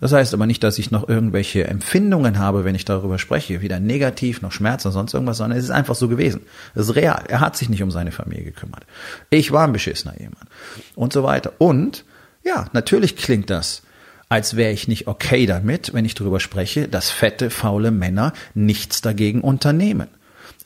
Das 0.00 0.12
heißt 0.12 0.32
aber 0.32 0.46
nicht, 0.46 0.62
dass 0.62 0.78
ich 0.78 0.90
noch 0.90 1.08
irgendwelche 1.08 1.64
Empfindungen 1.64 2.38
habe, 2.38 2.64
wenn 2.64 2.76
ich 2.76 2.84
darüber 2.84 3.18
spreche, 3.18 3.62
weder 3.62 3.80
negativ 3.80 4.42
noch 4.42 4.52
Schmerz 4.52 4.86
oder 4.86 4.92
sonst 4.92 5.12
irgendwas, 5.12 5.38
sondern 5.38 5.58
es 5.58 5.64
ist 5.64 5.70
einfach 5.70 5.96
so 5.96 6.08
gewesen. 6.08 6.42
Das 6.74 6.88
ist 6.88 6.94
real. 6.94 7.24
Er 7.26 7.40
hat 7.40 7.56
sich 7.56 7.68
nicht 7.68 7.82
um 7.82 7.90
seine 7.90 8.12
Familie 8.12 8.44
gekümmert. 8.44 8.84
Ich 9.28 9.50
war 9.50 9.64
ein 9.64 9.72
beschissener 9.72 10.14
Ehemann 10.18 10.46
und 10.94 11.12
so 11.12 11.24
weiter. 11.24 11.52
Und 11.58 12.04
ja, 12.44 12.66
natürlich 12.72 13.16
klingt 13.16 13.50
das, 13.50 13.82
als 14.28 14.56
wäre 14.56 14.72
ich 14.72 14.88
nicht 14.88 15.08
okay 15.08 15.46
damit, 15.46 15.94
wenn 15.94 16.04
ich 16.04 16.14
darüber 16.14 16.38
spreche, 16.38 16.86
dass 16.86 17.10
fette, 17.10 17.50
faule 17.50 17.90
Männer 17.90 18.32
nichts 18.54 19.00
dagegen 19.00 19.40
unternehmen. 19.40 20.08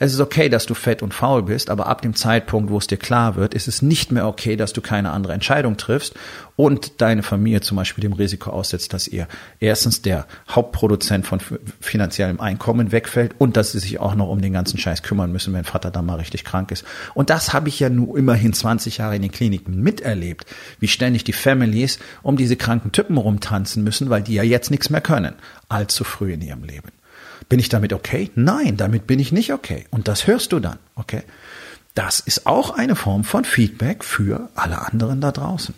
Es 0.02 0.12
ist 0.12 0.18
okay, 0.18 0.48
dass 0.48 0.66
du 0.66 0.74
fett 0.74 1.00
und 1.00 1.14
faul 1.14 1.44
bist, 1.44 1.70
aber 1.70 1.86
ab 1.86 2.02
dem 2.02 2.16
Zeitpunkt, 2.16 2.70
wo 2.70 2.78
es 2.78 2.88
dir 2.88 2.96
klar 2.96 3.36
wird, 3.36 3.54
ist 3.54 3.68
es 3.68 3.82
nicht 3.82 4.10
mehr 4.10 4.26
okay, 4.26 4.56
dass 4.56 4.72
du 4.72 4.80
keine 4.80 5.12
andere 5.12 5.32
Entscheidung 5.32 5.76
triffst 5.76 6.14
und 6.56 7.00
deine 7.00 7.22
Familie 7.22 7.60
zum 7.60 7.76
Beispiel 7.76 8.02
dem 8.02 8.12
Risiko 8.12 8.50
aussetzt, 8.50 8.92
dass 8.94 9.06
ihr 9.06 9.28
erstens 9.60 10.02
der 10.02 10.26
Hauptproduzent 10.50 11.24
von 11.24 11.38
finanziellem 11.78 12.40
Einkommen 12.40 12.90
wegfällt 12.90 13.36
und 13.38 13.56
dass 13.56 13.70
sie 13.70 13.78
sich 13.78 14.00
auch 14.00 14.16
noch 14.16 14.28
um 14.28 14.42
den 14.42 14.54
ganzen 14.54 14.76
Scheiß 14.76 15.04
kümmern 15.04 15.30
müssen, 15.30 15.54
wenn 15.54 15.62
Vater 15.62 15.92
da 15.92 16.02
mal 16.02 16.16
richtig 16.16 16.42
krank 16.42 16.72
ist. 16.72 16.84
Und 17.14 17.30
das 17.30 17.52
habe 17.52 17.68
ich 17.68 17.78
ja 17.78 17.88
nur 17.88 18.18
immerhin 18.18 18.54
20 18.54 18.98
Jahre 18.98 19.14
in 19.14 19.22
den 19.22 19.30
Kliniken 19.30 19.84
miterlebt, 19.84 20.46
wie 20.80 20.88
ständig 20.88 21.22
die 21.22 21.32
Families 21.32 22.00
um 22.22 22.36
diese 22.36 22.56
kranken 22.56 22.90
Typen 22.90 23.18
rumtanzen 23.18 23.84
müssen, 23.84 24.10
weil 24.10 24.22
die 24.22 24.34
ja 24.34 24.42
jetzt 24.42 24.72
nichts 24.72 24.90
mehr 24.90 25.00
können, 25.00 25.36
allzu 25.68 26.02
früh 26.02 26.32
in 26.32 26.40
ihrem 26.40 26.64
Leben. 26.64 26.90
Bin 27.48 27.58
ich 27.58 27.68
damit 27.68 27.92
okay? 27.92 28.30
Nein, 28.34 28.76
damit 28.76 29.06
bin 29.06 29.18
ich 29.18 29.32
nicht 29.32 29.52
okay. 29.52 29.86
Und 29.90 30.08
das 30.08 30.26
hörst 30.26 30.52
du 30.52 30.60
dann, 30.60 30.78
okay? 30.94 31.22
Das 31.94 32.20
ist 32.20 32.46
auch 32.46 32.70
eine 32.70 32.96
Form 32.96 33.24
von 33.24 33.44
Feedback 33.44 34.04
für 34.04 34.48
alle 34.54 34.80
anderen 34.80 35.20
da 35.20 35.30
draußen. 35.30 35.74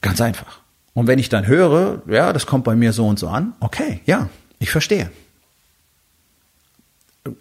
Ganz 0.00 0.20
einfach. 0.20 0.60
Und 0.94 1.06
wenn 1.06 1.18
ich 1.18 1.28
dann 1.28 1.46
höre, 1.46 2.02
ja, 2.06 2.32
das 2.32 2.46
kommt 2.46 2.64
bei 2.64 2.76
mir 2.76 2.92
so 2.92 3.06
und 3.06 3.18
so 3.18 3.28
an, 3.28 3.54
okay, 3.60 4.00
ja, 4.04 4.28
ich 4.58 4.70
verstehe. 4.70 5.10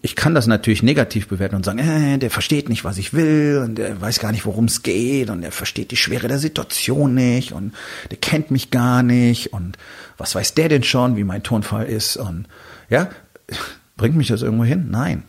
Ich 0.03 0.15
kann 0.15 0.35
das 0.35 0.45
natürlich 0.45 0.83
negativ 0.83 1.27
bewerten 1.27 1.55
und 1.55 1.65
sagen, 1.65 1.79
äh, 1.79 2.19
der 2.19 2.29
versteht 2.29 2.69
nicht, 2.69 2.83
was 2.83 2.99
ich 2.99 3.13
will 3.13 3.61
und 3.63 3.75
der 3.75 3.99
weiß 3.99 4.19
gar 4.19 4.31
nicht, 4.31 4.45
worum 4.45 4.65
es 4.65 4.83
geht 4.83 5.29
und 5.29 5.41
der 5.41 5.51
versteht 5.51 5.89
die 5.89 5.97
Schwere 5.97 6.27
der 6.27 6.37
Situation 6.37 7.15
nicht 7.15 7.51
und 7.51 7.73
der 8.11 8.17
kennt 8.17 8.51
mich 8.51 8.69
gar 8.69 9.01
nicht 9.01 9.53
und 9.53 9.77
was 10.17 10.35
weiß 10.35 10.53
der 10.53 10.69
denn 10.69 10.83
schon, 10.83 11.15
wie 11.15 11.23
mein 11.23 11.41
Tonfall 11.41 11.87
ist 11.87 12.17
und 12.17 12.45
ja, 12.89 13.09
bringt 13.97 14.15
mich 14.15 14.27
das 14.27 14.43
irgendwo 14.43 14.65
hin? 14.65 14.87
Nein. 14.91 15.23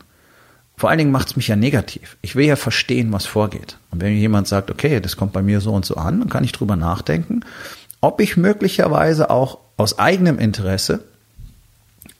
Vor 0.75 0.89
allen 0.89 0.99
Dingen 0.99 1.11
macht 1.11 1.29
es 1.29 1.35
mich 1.35 1.47
ja 1.47 1.55
negativ. 1.55 2.17
Ich 2.21 2.35
will 2.35 2.45
ja 2.45 2.55
verstehen, 2.55 3.11
was 3.11 3.25
vorgeht. 3.25 3.77
Und 3.91 4.01
wenn 4.01 4.15
jemand 4.17 4.47
sagt, 4.47 4.69
okay, 4.69 4.99
das 4.99 5.15
kommt 5.15 5.31
bei 5.31 5.41
mir 5.41 5.61
so 5.61 5.71
und 5.71 5.85
so 5.85 5.95
an, 5.95 6.19
dann 6.19 6.29
kann 6.29 6.43
ich 6.43 6.51
drüber 6.51 6.75
nachdenken, 6.75 7.41
ob 8.01 8.19
ich 8.19 8.37
möglicherweise 8.37 9.29
auch 9.29 9.59
aus 9.77 9.97
eigenem 9.97 10.39
Interesse 10.39 11.03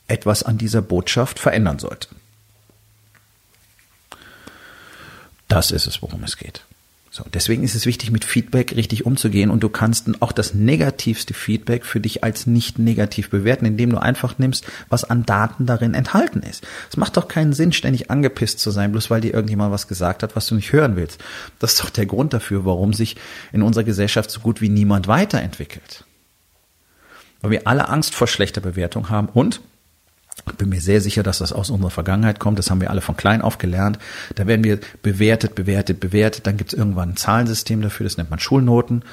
etwas 0.06 0.42
an 0.42 0.58
dieser 0.58 0.82
Botschaft 0.82 1.38
verändern 1.38 1.78
sollte. 1.78 2.08
Das 5.48 5.70
ist 5.70 5.86
es, 5.86 6.02
worum 6.02 6.22
es 6.24 6.36
geht. 6.36 6.64
So, 7.16 7.22
deswegen 7.32 7.62
ist 7.62 7.76
es 7.76 7.86
wichtig, 7.86 8.10
mit 8.10 8.24
Feedback 8.24 8.74
richtig 8.74 9.06
umzugehen 9.06 9.50
und 9.50 9.62
du 9.62 9.68
kannst 9.68 10.20
auch 10.20 10.32
das 10.32 10.52
negativste 10.52 11.32
Feedback 11.32 11.84
für 11.84 12.00
dich 12.00 12.24
als 12.24 12.48
nicht 12.48 12.80
negativ 12.80 13.30
bewerten, 13.30 13.66
indem 13.66 13.90
du 13.90 13.98
einfach 13.98 14.36
nimmst, 14.38 14.66
was 14.88 15.04
an 15.04 15.24
Daten 15.24 15.64
darin 15.64 15.94
enthalten 15.94 16.42
ist. 16.42 16.66
Es 16.90 16.96
macht 16.96 17.16
doch 17.16 17.28
keinen 17.28 17.52
Sinn, 17.52 17.70
ständig 17.70 18.10
angepisst 18.10 18.58
zu 18.58 18.72
sein, 18.72 18.90
bloß 18.90 19.10
weil 19.10 19.20
dir 19.20 19.32
irgendjemand 19.32 19.70
was 19.70 19.86
gesagt 19.86 20.24
hat, 20.24 20.34
was 20.34 20.48
du 20.48 20.56
nicht 20.56 20.72
hören 20.72 20.96
willst. 20.96 21.22
Das 21.60 21.74
ist 21.74 21.84
doch 21.84 21.90
der 21.90 22.06
Grund 22.06 22.32
dafür, 22.32 22.64
warum 22.64 22.92
sich 22.92 23.14
in 23.52 23.62
unserer 23.62 23.84
Gesellschaft 23.84 24.32
so 24.32 24.40
gut 24.40 24.60
wie 24.60 24.68
niemand 24.68 25.06
weiterentwickelt. 25.06 26.04
Weil 27.42 27.52
wir 27.52 27.68
alle 27.68 27.88
Angst 27.90 28.16
vor 28.16 28.26
schlechter 28.26 28.60
Bewertung 28.60 29.08
haben 29.08 29.28
und 29.28 29.60
ich 30.36 30.56
bin 30.56 30.68
mir 30.68 30.80
sehr 30.80 31.00
sicher, 31.00 31.22
dass 31.22 31.38
das 31.38 31.52
aus 31.52 31.70
unserer 31.70 31.90
Vergangenheit 31.90 32.40
kommt. 32.40 32.58
Das 32.58 32.70
haben 32.70 32.80
wir 32.80 32.90
alle 32.90 33.00
von 33.00 33.16
klein 33.16 33.42
auf 33.42 33.58
gelernt. 33.58 33.98
Da 34.34 34.46
werden 34.46 34.64
wir 34.64 34.78
bewertet, 35.02 35.54
bewertet, 35.54 36.00
bewertet. 36.00 36.46
Dann 36.46 36.56
gibt 36.56 36.72
es 36.72 36.78
irgendwann 36.78 37.10
ein 37.10 37.16
Zahlensystem 37.16 37.82
dafür, 37.82 38.04
das 38.04 38.16
nennt 38.16 38.30
man 38.30 38.38
Schulnoten. 38.38 39.04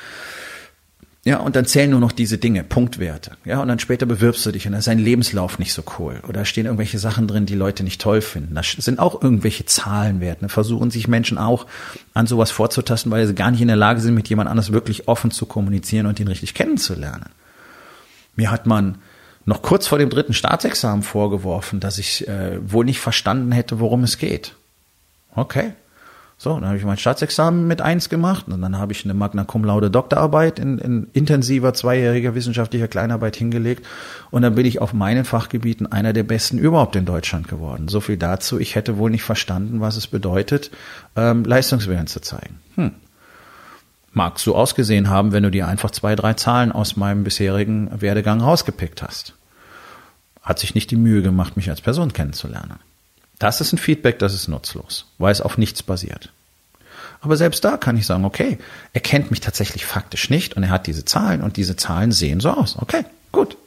Ja, 1.23 1.37
und 1.37 1.55
dann 1.55 1.67
zählen 1.67 1.91
nur 1.91 1.99
noch 1.99 2.11
diese 2.11 2.39
Dinge, 2.39 2.63
Punktwerte. 2.63 3.37
Ja, 3.45 3.61
und 3.61 3.67
dann 3.67 3.77
später 3.77 4.07
bewirbst 4.07 4.43
du 4.43 4.51
dich 4.51 4.65
und 4.65 4.71
da 4.71 4.79
ist 4.79 4.87
dein 4.87 4.97
Lebenslauf 4.97 5.59
nicht 5.59 5.71
so 5.71 5.83
cool. 5.99 6.19
Oder 6.27 6.45
stehen 6.45 6.65
irgendwelche 6.65 6.97
Sachen 6.97 7.27
drin, 7.27 7.45
die 7.45 7.53
Leute 7.53 7.83
nicht 7.83 8.01
toll 8.01 8.21
finden. 8.21 8.55
Da 8.55 8.63
sind 8.63 8.97
auch 8.97 9.21
irgendwelche 9.21 9.65
Zahlenwerte. 9.65 10.41
Da 10.41 10.47
versuchen 10.47 10.89
sich 10.89 11.07
Menschen 11.07 11.37
auch 11.37 11.67
an 12.15 12.25
sowas 12.25 12.49
vorzutasten, 12.49 13.11
weil 13.11 13.27
sie 13.27 13.35
gar 13.35 13.51
nicht 13.51 13.61
in 13.61 13.67
der 13.67 13.77
Lage 13.77 14.01
sind, 14.01 14.15
mit 14.15 14.29
jemand 14.29 14.49
anders 14.49 14.71
wirklich 14.71 15.07
offen 15.07 15.29
zu 15.29 15.45
kommunizieren 15.45 16.07
und 16.07 16.19
ihn 16.19 16.27
richtig 16.27 16.55
kennenzulernen. 16.55 17.29
Mir 18.35 18.49
hat 18.49 18.65
man 18.65 18.97
noch 19.45 19.61
kurz 19.61 19.87
vor 19.87 19.97
dem 19.97 20.09
dritten 20.09 20.33
Staatsexamen 20.33 21.03
vorgeworfen, 21.03 21.79
dass 21.79 21.97
ich 21.97 22.27
äh, 22.27 22.59
wohl 22.61 22.85
nicht 22.85 22.99
verstanden 22.99 23.51
hätte, 23.51 23.79
worum 23.79 24.03
es 24.03 24.17
geht. 24.17 24.55
Okay. 25.35 25.73
So, 26.37 26.55
dann 26.55 26.65
habe 26.65 26.77
ich 26.77 26.83
mein 26.83 26.97
Staatsexamen 26.97 27.67
mit 27.67 27.81
eins 27.81 28.09
gemacht 28.09 28.47
und 28.47 28.63
dann 28.63 28.79
habe 28.79 28.93
ich 28.93 29.05
eine 29.05 29.13
Magna 29.13 29.43
Cum 29.43 29.63
Laude 29.63 29.91
Doktorarbeit 29.91 30.57
in, 30.57 30.79
in 30.79 31.07
intensiver 31.13 31.75
zweijähriger 31.75 32.33
wissenschaftlicher 32.33 32.87
Kleinarbeit 32.87 33.35
hingelegt 33.35 33.85
und 34.31 34.41
dann 34.41 34.55
bin 34.55 34.65
ich 34.65 34.81
auf 34.81 34.91
meinen 34.91 35.23
Fachgebieten 35.23 35.85
einer 35.91 36.13
der 36.13 36.23
besten 36.23 36.57
überhaupt 36.57 36.95
in 36.95 37.05
Deutschland 37.05 37.47
geworden. 37.47 37.89
So 37.89 37.99
viel 37.99 38.17
dazu. 38.17 38.59
Ich 38.59 38.73
hätte 38.73 38.97
wohl 38.97 39.11
nicht 39.11 39.21
verstanden, 39.21 39.81
was 39.81 39.97
es 39.97 40.07
bedeutet, 40.07 40.71
ähm, 41.15 41.43
Leistungswillen 41.43 42.07
zu 42.07 42.21
zeigen. 42.21 42.59
Hm. 42.73 42.93
Mag 44.13 44.39
so 44.39 44.55
ausgesehen 44.55 45.09
haben, 45.09 45.31
wenn 45.31 45.43
du 45.43 45.51
dir 45.51 45.67
einfach 45.67 45.91
zwei, 45.91 46.15
drei 46.15 46.33
Zahlen 46.33 46.71
aus 46.71 46.97
meinem 46.97 47.23
bisherigen 47.23 48.01
Werdegang 48.01 48.41
rausgepickt 48.41 49.01
hast. 49.01 49.35
Hat 50.41 50.59
sich 50.59 50.75
nicht 50.75 50.91
die 50.91 50.97
Mühe 50.97 51.21
gemacht, 51.21 51.55
mich 51.55 51.69
als 51.69 51.81
Person 51.81 52.11
kennenzulernen. 52.11 52.79
Das 53.39 53.61
ist 53.61 53.73
ein 53.73 53.77
Feedback, 53.77 54.19
das 54.19 54.33
ist 54.33 54.47
nutzlos, 54.47 55.05
weil 55.17 55.31
es 55.31 55.41
auf 55.41 55.57
nichts 55.57 55.81
basiert. 55.81 56.31
Aber 57.21 57.37
selbst 57.37 57.63
da 57.63 57.77
kann 57.77 57.97
ich 57.97 58.05
sagen, 58.05 58.25
okay, 58.25 58.57
er 58.93 59.01
kennt 59.01 59.31
mich 59.31 59.39
tatsächlich 59.39 59.85
faktisch 59.85 60.29
nicht 60.29 60.55
und 60.55 60.63
er 60.63 60.69
hat 60.69 60.87
diese 60.87 61.05
Zahlen 61.05 61.41
und 61.41 61.55
diese 61.55 61.75
Zahlen 61.75 62.11
sehen 62.11 62.39
so 62.39 62.49
aus. 62.49 62.75
Okay, 62.77 63.05
gut. 63.31 63.57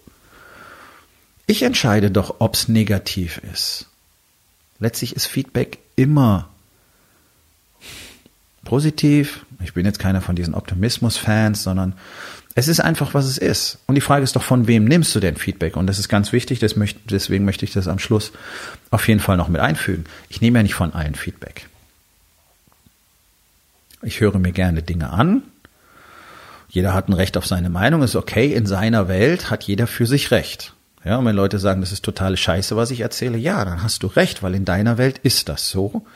Ich 1.46 1.62
entscheide 1.62 2.10
doch, 2.10 2.36
ob 2.40 2.54
es 2.54 2.68
negativ 2.68 3.40
ist. 3.52 3.86
Letztlich 4.80 5.14
ist 5.14 5.26
Feedback 5.26 5.78
immer 5.94 6.48
positiv. 8.64 9.43
Ich 9.62 9.74
bin 9.74 9.86
jetzt 9.86 9.98
keiner 9.98 10.20
von 10.20 10.36
diesen 10.36 10.54
Optimismus-Fans, 10.54 11.62
sondern 11.62 11.94
es 12.54 12.68
ist 12.68 12.80
einfach, 12.80 13.14
was 13.14 13.26
es 13.26 13.38
ist. 13.38 13.78
Und 13.86 13.96
die 13.96 14.00
Frage 14.00 14.22
ist 14.22 14.36
doch, 14.36 14.42
von 14.42 14.66
wem 14.66 14.84
nimmst 14.84 15.14
du 15.14 15.20
denn 15.20 15.36
Feedback? 15.36 15.76
Und 15.76 15.86
das 15.86 15.98
ist 15.98 16.08
ganz 16.08 16.32
wichtig, 16.32 16.60
das 16.60 16.76
möchte, 16.76 17.00
deswegen 17.10 17.44
möchte 17.44 17.64
ich 17.64 17.72
das 17.72 17.88
am 17.88 17.98
Schluss 17.98 18.32
auf 18.90 19.08
jeden 19.08 19.20
Fall 19.20 19.36
noch 19.36 19.48
mit 19.48 19.60
einfügen. 19.60 20.04
Ich 20.28 20.40
nehme 20.40 20.58
ja 20.58 20.62
nicht 20.62 20.74
von 20.74 20.92
allen 20.92 21.14
Feedback. 21.14 21.68
Ich 24.02 24.20
höre 24.20 24.38
mir 24.38 24.52
gerne 24.52 24.82
Dinge 24.82 25.10
an. 25.10 25.42
Jeder 26.68 26.94
hat 26.94 27.08
ein 27.08 27.12
Recht 27.12 27.36
auf 27.36 27.46
seine 27.46 27.70
Meinung, 27.70 28.02
ist 28.02 28.16
okay. 28.16 28.52
In 28.52 28.66
seiner 28.66 29.08
Welt 29.08 29.50
hat 29.50 29.64
jeder 29.64 29.86
für 29.86 30.06
sich 30.06 30.30
Recht. 30.30 30.74
Ja, 31.04 31.18
und 31.18 31.26
wenn 31.26 31.36
Leute 31.36 31.58
sagen, 31.58 31.80
das 31.80 31.92
ist 31.92 32.04
totale 32.04 32.36
Scheiße, 32.36 32.76
was 32.76 32.90
ich 32.90 33.00
erzähle, 33.00 33.36
ja, 33.36 33.64
dann 33.64 33.82
hast 33.82 34.02
du 34.02 34.06
recht, 34.06 34.42
weil 34.42 34.54
in 34.54 34.64
deiner 34.64 34.96
Welt 34.96 35.18
ist 35.18 35.48
das 35.48 35.70
so. 35.70 36.06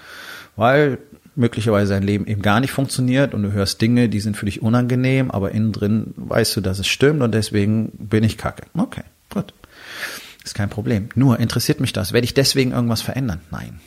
Weil 0.57 0.99
möglicherweise 1.39 1.95
dein 1.95 2.03
Leben 2.03 2.27
eben 2.27 2.43
gar 2.43 2.61
nicht 2.61 2.73
funktioniert 2.73 3.33
und 3.33 3.43
du 3.43 3.53
hörst 3.53 3.81
Dinge, 3.81 4.09
die 4.09 4.21
sind 4.21 4.37
für 4.37 4.47
dich 4.47 4.61
unangenehm, 4.61 5.31
aber 5.31 5.53
innen 5.53 5.73
drin 5.73 6.13
weißt 6.17 6.57
du, 6.57 6.61
dass 6.61 6.79
es 6.79 6.89
stimmt 6.89 7.23
und 7.23 7.33
deswegen 7.33 7.91
bin 7.93 8.25
ich 8.25 8.37
kacke. 8.37 8.65
Okay, 8.77 9.05
gut. 9.31 9.55
Ist 10.45 10.55
kein 10.55 10.69
Problem. 10.69 11.09
Nur 11.15 11.39
interessiert 11.39 11.81
mich 11.81 11.93
das. 11.93 12.13
Werde 12.13 12.25
ich 12.25 12.35
deswegen 12.35 12.73
irgendwas 12.73 13.03
verändern? 13.03 13.41
Nein. 13.51 13.81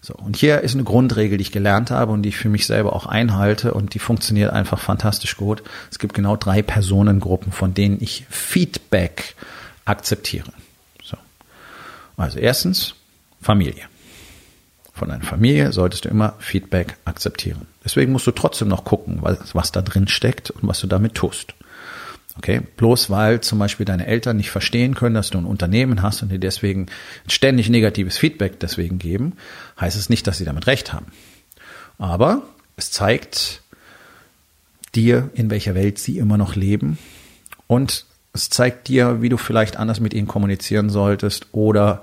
So, 0.00 0.14
und 0.14 0.36
hier 0.36 0.60
ist 0.60 0.74
eine 0.74 0.84
Grundregel, 0.84 1.38
die 1.38 1.42
ich 1.42 1.52
gelernt 1.52 1.90
habe 1.90 2.12
und 2.12 2.22
die 2.22 2.30
ich 2.30 2.36
für 2.36 2.48
mich 2.48 2.66
selber 2.66 2.94
auch 2.94 3.06
einhalte 3.06 3.74
und 3.74 3.94
die 3.94 3.98
funktioniert 3.98 4.52
einfach 4.52 4.78
fantastisch 4.78 5.36
gut. 5.36 5.62
Es 5.90 5.98
gibt 5.98 6.14
genau 6.14 6.36
drei 6.36 6.62
Personengruppen, 6.62 7.52
von 7.52 7.74
denen 7.74 7.98
ich 8.00 8.26
Feedback 8.30 9.34
akzeptiere. 9.84 10.52
So. 11.02 11.16
Also 12.16 12.38
erstens 12.38 12.94
Familie 13.40 13.84
von 14.98 15.08
deiner 15.08 15.24
Familie 15.24 15.72
solltest 15.72 16.04
du 16.04 16.08
immer 16.08 16.34
Feedback 16.38 16.96
akzeptieren. 17.04 17.66
Deswegen 17.84 18.12
musst 18.12 18.26
du 18.26 18.32
trotzdem 18.32 18.68
noch 18.68 18.84
gucken, 18.84 19.18
was, 19.20 19.54
was 19.54 19.72
da 19.72 19.80
drin 19.82 20.08
steckt 20.08 20.50
und 20.50 20.68
was 20.68 20.80
du 20.80 20.86
damit 20.86 21.14
tust. 21.14 21.54
Okay, 22.36 22.60
bloß 22.76 23.10
weil 23.10 23.40
zum 23.40 23.58
Beispiel 23.58 23.84
deine 23.84 24.06
Eltern 24.06 24.36
nicht 24.36 24.50
verstehen 24.50 24.94
können, 24.94 25.14
dass 25.14 25.30
du 25.30 25.38
ein 25.38 25.44
Unternehmen 25.44 26.02
hast 26.02 26.22
und 26.22 26.30
dir 26.30 26.38
deswegen 26.38 26.86
ständig 27.26 27.68
negatives 27.68 28.16
Feedback 28.16 28.60
deswegen 28.60 28.98
geben, 28.98 29.32
heißt 29.80 29.96
es 29.96 30.08
nicht, 30.08 30.26
dass 30.26 30.38
sie 30.38 30.44
damit 30.44 30.68
recht 30.68 30.92
haben. 30.92 31.06
Aber 31.98 32.42
es 32.76 32.92
zeigt 32.92 33.62
dir, 34.94 35.30
in 35.34 35.50
welcher 35.50 35.74
Welt 35.74 35.98
sie 35.98 36.18
immer 36.18 36.38
noch 36.38 36.54
leben 36.54 36.98
und 37.66 38.04
es 38.32 38.50
zeigt 38.50 38.86
dir, 38.86 39.20
wie 39.20 39.30
du 39.30 39.36
vielleicht 39.36 39.76
anders 39.76 39.98
mit 39.98 40.14
ihnen 40.14 40.28
kommunizieren 40.28 40.90
solltest 40.90 41.48
oder 41.50 42.02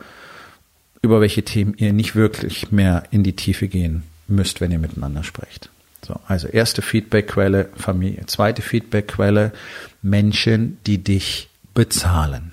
über 1.05 1.21
welche 1.21 1.43
Themen 1.43 1.75
ihr 1.77 1.93
nicht 1.93 2.15
wirklich 2.15 2.71
mehr 2.71 3.03
in 3.11 3.23
die 3.23 3.35
Tiefe 3.35 3.67
gehen 3.67 4.03
müsst, 4.27 4.59
wenn 4.59 4.71
ihr 4.71 4.79
miteinander 4.79 5.23
sprecht. 5.23 5.69
So, 6.05 6.19
also 6.27 6.47
erste 6.47 6.81
Feedbackquelle 6.81 7.69
Familie, 7.75 8.25
zweite 8.25 8.61
Feedbackquelle 8.61 9.53
Menschen, 10.01 10.77
die 10.85 10.97
dich 10.97 11.49
bezahlen. 11.73 12.51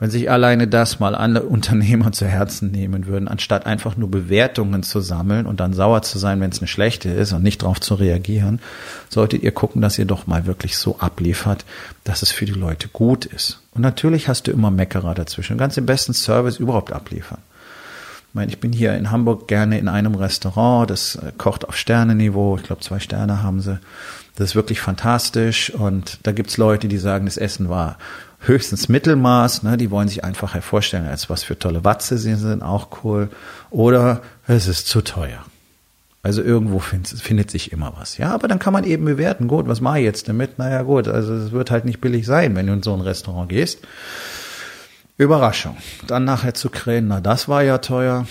Wenn 0.00 0.10
sich 0.10 0.30
alleine 0.30 0.68
das 0.68 1.00
mal 1.00 1.16
alle 1.16 1.42
Unternehmer 1.48 2.12
zu 2.12 2.26
Herzen 2.26 2.70
nehmen 2.70 3.06
würden, 3.06 3.28
anstatt 3.28 3.66
einfach 3.66 3.96
nur 3.96 4.10
Bewertungen 4.10 4.82
zu 4.84 5.00
sammeln 5.00 5.46
und 5.46 5.60
dann 5.60 5.72
sauer 5.72 6.02
zu 6.02 6.18
sein, 6.18 6.40
wenn 6.40 6.50
es 6.50 6.60
eine 6.60 6.68
schlechte 6.68 7.10
ist 7.10 7.32
und 7.32 7.42
nicht 7.42 7.62
darauf 7.62 7.80
zu 7.80 7.94
reagieren, 7.94 8.60
solltet 9.08 9.42
ihr 9.42 9.52
gucken, 9.52 9.82
dass 9.82 9.98
ihr 9.98 10.04
doch 10.04 10.26
mal 10.26 10.46
wirklich 10.46 10.76
so 10.76 11.00
abliefert, 11.00 11.64
dass 12.04 12.22
es 12.22 12.30
für 12.30 12.46
die 12.46 12.52
Leute 12.52 12.88
gut 12.88 13.24
ist. 13.24 13.60
Und 13.78 13.82
natürlich 13.82 14.26
hast 14.26 14.48
du 14.48 14.50
immer 14.50 14.72
Meckerer 14.72 15.14
dazwischen. 15.14 15.56
Du 15.56 15.62
kannst 15.62 15.76
den 15.76 15.86
besten 15.86 16.12
Service 16.12 16.56
überhaupt 16.56 16.92
abliefern. 16.92 17.38
Ich 18.28 18.34
meine, 18.34 18.50
ich 18.50 18.58
bin 18.58 18.72
hier 18.72 18.96
in 18.96 19.12
Hamburg 19.12 19.46
gerne 19.46 19.78
in 19.78 19.86
einem 19.86 20.16
Restaurant, 20.16 20.90
das 20.90 21.14
äh, 21.14 21.30
kocht 21.38 21.64
auf 21.68 21.76
Sternenniveau. 21.76 22.56
Ich 22.56 22.64
glaube, 22.64 22.82
zwei 22.82 22.98
Sterne 22.98 23.40
haben 23.40 23.60
sie. 23.60 23.78
Das 24.34 24.48
ist 24.48 24.54
wirklich 24.56 24.80
fantastisch. 24.80 25.70
Und 25.70 26.18
da 26.24 26.32
gibt's 26.32 26.56
Leute, 26.56 26.88
die 26.88 26.98
sagen, 26.98 27.26
das 27.26 27.36
Essen 27.36 27.68
war 27.68 27.98
höchstens 28.40 28.88
Mittelmaß, 28.88 29.62
ne, 29.62 29.76
die 29.76 29.92
wollen 29.92 30.08
sich 30.08 30.24
einfach 30.24 30.54
hervorstellen, 30.54 31.06
als 31.06 31.30
was 31.30 31.44
für 31.44 31.56
tolle 31.56 31.84
Watze 31.84 32.18
sie 32.18 32.34
sind, 32.34 32.64
auch 32.64 33.04
cool. 33.04 33.30
Oder 33.70 34.22
es 34.48 34.66
ist 34.66 34.88
zu 34.88 35.02
teuer. 35.02 35.44
Also 36.22 36.42
irgendwo 36.42 36.80
find, 36.80 37.08
findet 37.08 37.50
sich 37.50 37.72
immer 37.72 37.94
was. 37.96 38.18
Ja, 38.18 38.34
aber 38.34 38.48
dann 38.48 38.58
kann 38.58 38.72
man 38.72 38.84
eben 38.84 39.04
bewerten, 39.04 39.46
gut, 39.46 39.68
was 39.68 39.80
mache 39.80 39.98
ich 39.98 40.04
jetzt 40.04 40.28
damit? 40.28 40.58
Naja, 40.58 40.82
gut, 40.82 41.06
also 41.06 41.32
es 41.34 41.52
wird 41.52 41.70
halt 41.70 41.84
nicht 41.84 42.00
billig 42.00 42.26
sein, 42.26 42.56
wenn 42.56 42.66
du 42.66 42.72
in 42.72 42.82
so 42.82 42.92
ein 42.92 43.00
Restaurant 43.00 43.48
gehst. 43.48 43.78
Überraschung. 45.16 45.76
Dann 46.06 46.24
nachher 46.24 46.54
zu 46.54 46.70
krähen, 46.70 47.08
na, 47.08 47.20
das 47.20 47.48
war 47.48 47.62
ja 47.62 47.78
teuer. 47.78 48.26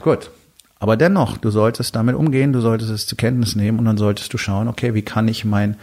Gut. 0.00 0.30
Aber 0.78 0.96
dennoch, 0.96 1.36
du 1.36 1.50
solltest 1.50 1.94
damit 1.94 2.16
umgehen, 2.16 2.52
du 2.52 2.60
solltest 2.60 2.90
es 2.90 3.06
zur 3.06 3.16
Kenntnis 3.16 3.54
nehmen 3.54 3.78
und 3.78 3.84
dann 3.84 3.98
solltest 3.98 4.32
du 4.34 4.38
schauen, 4.38 4.66
okay, 4.66 4.94
wie 4.94 5.02
kann 5.02 5.28
ich 5.28 5.44
mein 5.44 5.76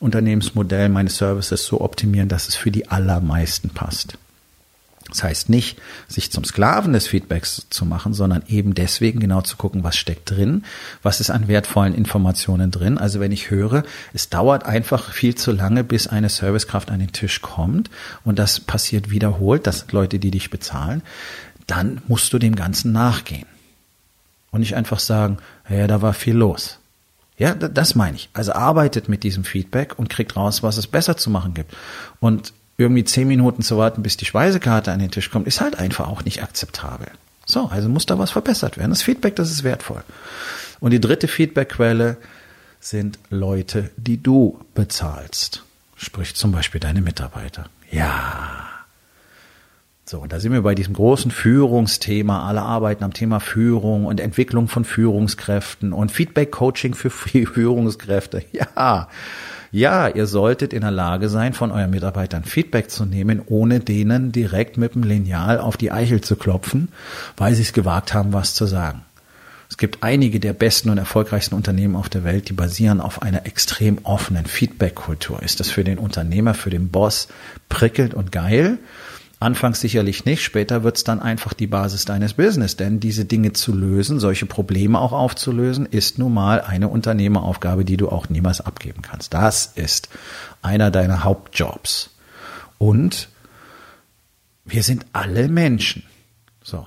Unternehmensmodell, 0.00 0.88
meine 0.88 1.10
Services 1.10 1.66
so 1.66 1.82
optimieren, 1.82 2.30
dass 2.30 2.48
es 2.48 2.54
für 2.54 2.70
die 2.70 2.88
allermeisten 2.88 3.68
passt. 3.68 4.16
Das 5.08 5.22
heißt 5.22 5.48
nicht, 5.48 5.80
sich 6.06 6.30
zum 6.30 6.44
Sklaven 6.44 6.92
des 6.92 7.06
Feedbacks 7.08 7.66
zu 7.70 7.86
machen, 7.86 8.12
sondern 8.12 8.42
eben 8.46 8.74
deswegen 8.74 9.20
genau 9.20 9.40
zu 9.40 9.56
gucken, 9.56 9.82
was 9.82 9.96
steckt 9.96 10.30
drin, 10.30 10.64
was 11.02 11.20
ist 11.20 11.30
an 11.30 11.48
wertvollen 11.48 11.94
Informationen 11.94 12.70
drin. 12.70 12.98
Also 12.98 13.18
wenn 13.18 13.32
ich 13.32 13.50
höre, 13.50 13.84
es 14.12 14.28
dauert 14.28 14.66
einfach 14.66 15.12
viel 15.12 15.34
zu 15.34 15.52
lange, 15.52 15.82
bis 15.82 16.08
eine 16.08 16.28
Servicekraft 16.28 16.90
an 16.90 17.00
den 17.00 17.12
Tisch 17.12 17.40
kommt 17.40 17.90
und 18.24 18.38
das 18.38 18.60
passiert 18.60 19.10
wiederholt, 19.10 19.66
das 19.66 19.80
sind 19.80 19.92
Leute, 19.92 20.18
die 20.18 20.30
dich 20.30 20.50
bezahlen, 20.50 21.02
dann 21.66 22.02
musst 22.06 22.32
du 22.32 22.38
dem 22.38 22.54
Ganzen 22.54 22.92
nachgehen. 22.92 23.46
Und 24.50 24.60
nicht 24.60 24.76
einfach 24.76 24.98
sagen, 24.98 25.38
ja, 25.68 25.86
da 25.86 26.00
war 26.02 26.14
viel 26.14 26.34
los. 26.34 26.78
Ja, 27.36 27.54
das 27.54 27.94
meine 27.94 28.16
ich. 28.16 28.30
Also 28.32 28.52
arbeitet 28.52 29.08
mit 29.08 29.22
diesem 29.22 29.44
Feedback 29.44 29.98
und 29.98 30.10
kriegt 30.10 30.36
raus, 30.36 30.62
was 30.62 30.76
es 30.76 30.86
besser 30.86 31.16
zu 31.16 31.30
machen 31.30 31.54
gibt. 31.54 31.72
Und 32.18 32.52
irgendwie 32.78 33.04
zehn 33.04 33.28
Minuten 33.28 33.62
zu 33.62 33.76
warten, 33.76 34.02
bis 34.02 34.16
die 34.16 34.24
Speisekarte 34.24 34.92
an 34.92 35.00
den 35.00 35.10
Tisch 35.10 35.30
kommt, 35.30 35.46
ist 35.46 35.60
halt 35.60 35.78
einfach 35.78 36.08
auch 36.08 36.24
nicht 36.24 36.42
akzeptabel. 36.42 37.08
So, 37.44 37.66
also 37.66 37.88
muss 37.88 38.06
da 38.06 38.18
was 38.18 38.30
verbessert 38.30 38.78
werden. 38.78 38.90
Das 38.90 39.02
Feedback, 39.02 39.34
das 39.36 39.50
ist 39.50 39.64
wertvoll. 39.64 40.02
Und 40.80 40.92
die 40.92 41.00
dritte 41.00 41.26
Feedbackquelle 41.26 42.16
sind 42.78 43.18
Leute, 43.30 43.90
die 43.96 44.22
du 44.22 44.60
bezahlst. 44.74 45.64
Sprich 45.96 46.36
zum 46.36 46.52
Beispiel 46.52 46.80
deine 46.80 47.00
Mitarbeiter. 47.00 47.68
Ja. 47.90 48.68
So, 50.04 50.20
und 50.20 50.32
da 50.32 50.38
sind 50.38 50.52
wir 50.52 50.62
bei 50.62 50.76
diesem 50.76 50.94
großen 50.94 51.32
Führungsthema. 51.32 52.46
Alle 52.46 52.62
arbeiten 52.62 53.02
am 53.02 53.12
Thema 53.12 53.40
Führung 53.40 54.06
und 54.06 54.20
Entwicklung 54.20 54.68
von 54.68 54.84
Führungskräften 54.84 55.92
und 55.92 56.12
Feedback-Coaching 56.12 56.94
für 56.94 57.10
Führungskräfte. 57.10 58.44
Ja. 58.52 59.08
Ja, 59.70 60.08
ihr 60.08 60.26
solltet 60.26 60.72
in 60.72 60.80
der 60.80 60.90
Lage 60.90 61.28
sein, 61.28 61.52
von 61.52 61.70
euren 61.70 61.90
Mitarbeitern 61.90 62.44
Feedback 62.44 62.90
zu 62.90 63.04
nehmen, 63.04 63.42
ohne 63.44 63.80
denen 63.80 64.32
direkt 64.32 64.78
mit 64.78 64.94
dem 64.94 65.02
Lineal 65.02 65.60
auf 65.60 65.76
die 65.76 65.92
Eichel 65.92 66.22
zu 66.22 66.36
klopfen, 66.36 66.88
weil 67.36 67.54
sie 67.54 67.62
es 67.62 67.74
gewagt 67.74 68.14
haben, 68.14 68.32
was 68.32 68.54
zu 68.54 68.64
sagen. 68.64 69.02
Es 69.70 69.76
gibt 69.76 70.02
einige 70.02 70.40
der 70.40 70.54
besten 70.54 70.88
und 70.88 70.96
erfolgreichsten 70.96 71.54
Unternehmen 71.54 71.96
auf 71.96 72.08
der 72.08 72.24
Welt, 72.24 72.48
die 72.48 72.54
basieren 72.54 73.02
auf 73.02 73.20
einer 73.20 73.44
extrem 73.44 73.98
offenen 74.04 74.46
Feedback-Kultur. 74.46 75.42
Ist 75.42 75.60
das 75.60 75.68
für 75.68 75.84
den 75.84 75.98
Unternehmer, 75.98 76.54
für 76.54 76.70
den 76.70 76.88
Boss 76.88 77.28
prickelnd 77.68 78.14
und 78.14 78.32
geil? 78.32 78.78
Anfangs 79.40 79.80
sicherlich 79.80 80.24
nicht, 80.24 80.42
später 80.42 80.82
wird 80.82 80.96
es 80.96 81.04
dann 81.04 81.20
einfach 81.20 81.52
die 81.52 81.68
Basis 81.68 82.04
deines 82.04 82.34
Business, 82.34 82.76
denn 82.76 82.98
diese 82.98 83.24
Dinge 83.24 83.52
zu 83.52 83.72
lösen, 83.72 84.18
solche 84.18 84.46
Probleme 84.46 84.98
auch 84.98 85.12
aufzulösen, 85.12 85.86
ist 85.86 86.18
nun 86.18 86.34
mal 86.34 86.60
eine 86.60 86.88
Unternehmeraufgabe, 86.88 87.84
die 87.84 87.96
du 87.96 88.08
auch 88.08 88.28
niemals 88.28 88.60
abgeben 88.60 89.00
kannst. 89.02 89.34
Das 89.34 89.66
ist 89.76 90.08
einer 90.60 90.90
deiner 90.90 91.22
Hauptjobs. 91.22 92.10
Und 92.78 93.28
wir 94.64 94.82
sind 94.82 95.06
alle 95.12 95.48
Menschen. 95.48 96.02
So. 96.64 96.84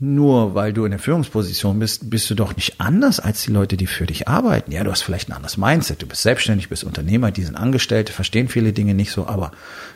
Nur 0.00 0.54
weil 0.54 0.72
du 0.72 0.86
in 0.86 0.90
der 0.90 0.98
Führungsposition 0.98 1.78
bist, 1.78 2.08
bist 2.08 2.28
du 2.30 2.34
doch 2.34 2.56
nicht 2.56 2.80
anders 2.80 3.20
als 3.20 3.42
die 3.42 3.52
Leute, 3.52 3.76
die 3.76 3.86
für 3.86 4.06
dich 4.06 4.26
arbeiten. 4.26 4.72
Ja, 4.72 4.84
du 4.84 4.90
hast 4.90 5.02
vielleicht 5.02 5.28
ein 5.28 5.32
anderes 5.32 5.58
Mindset. 5.58 6.02
Du 6.02 6.06
bist 6.06 6.22
selbstständig, 6.22 6.70
bist 6.70 6.82
Unternehmer, 6.82 7.30
die 7.30 7.44
sind 7.44 7.56
Angestellte, 7.56 8.12
verstehen 8.12 8.48
viele 8.48 8.72
Dinge 8.72 8.94
nicht 8.94 9.12
so. 9.12 9.26
Aber 9.26 9.52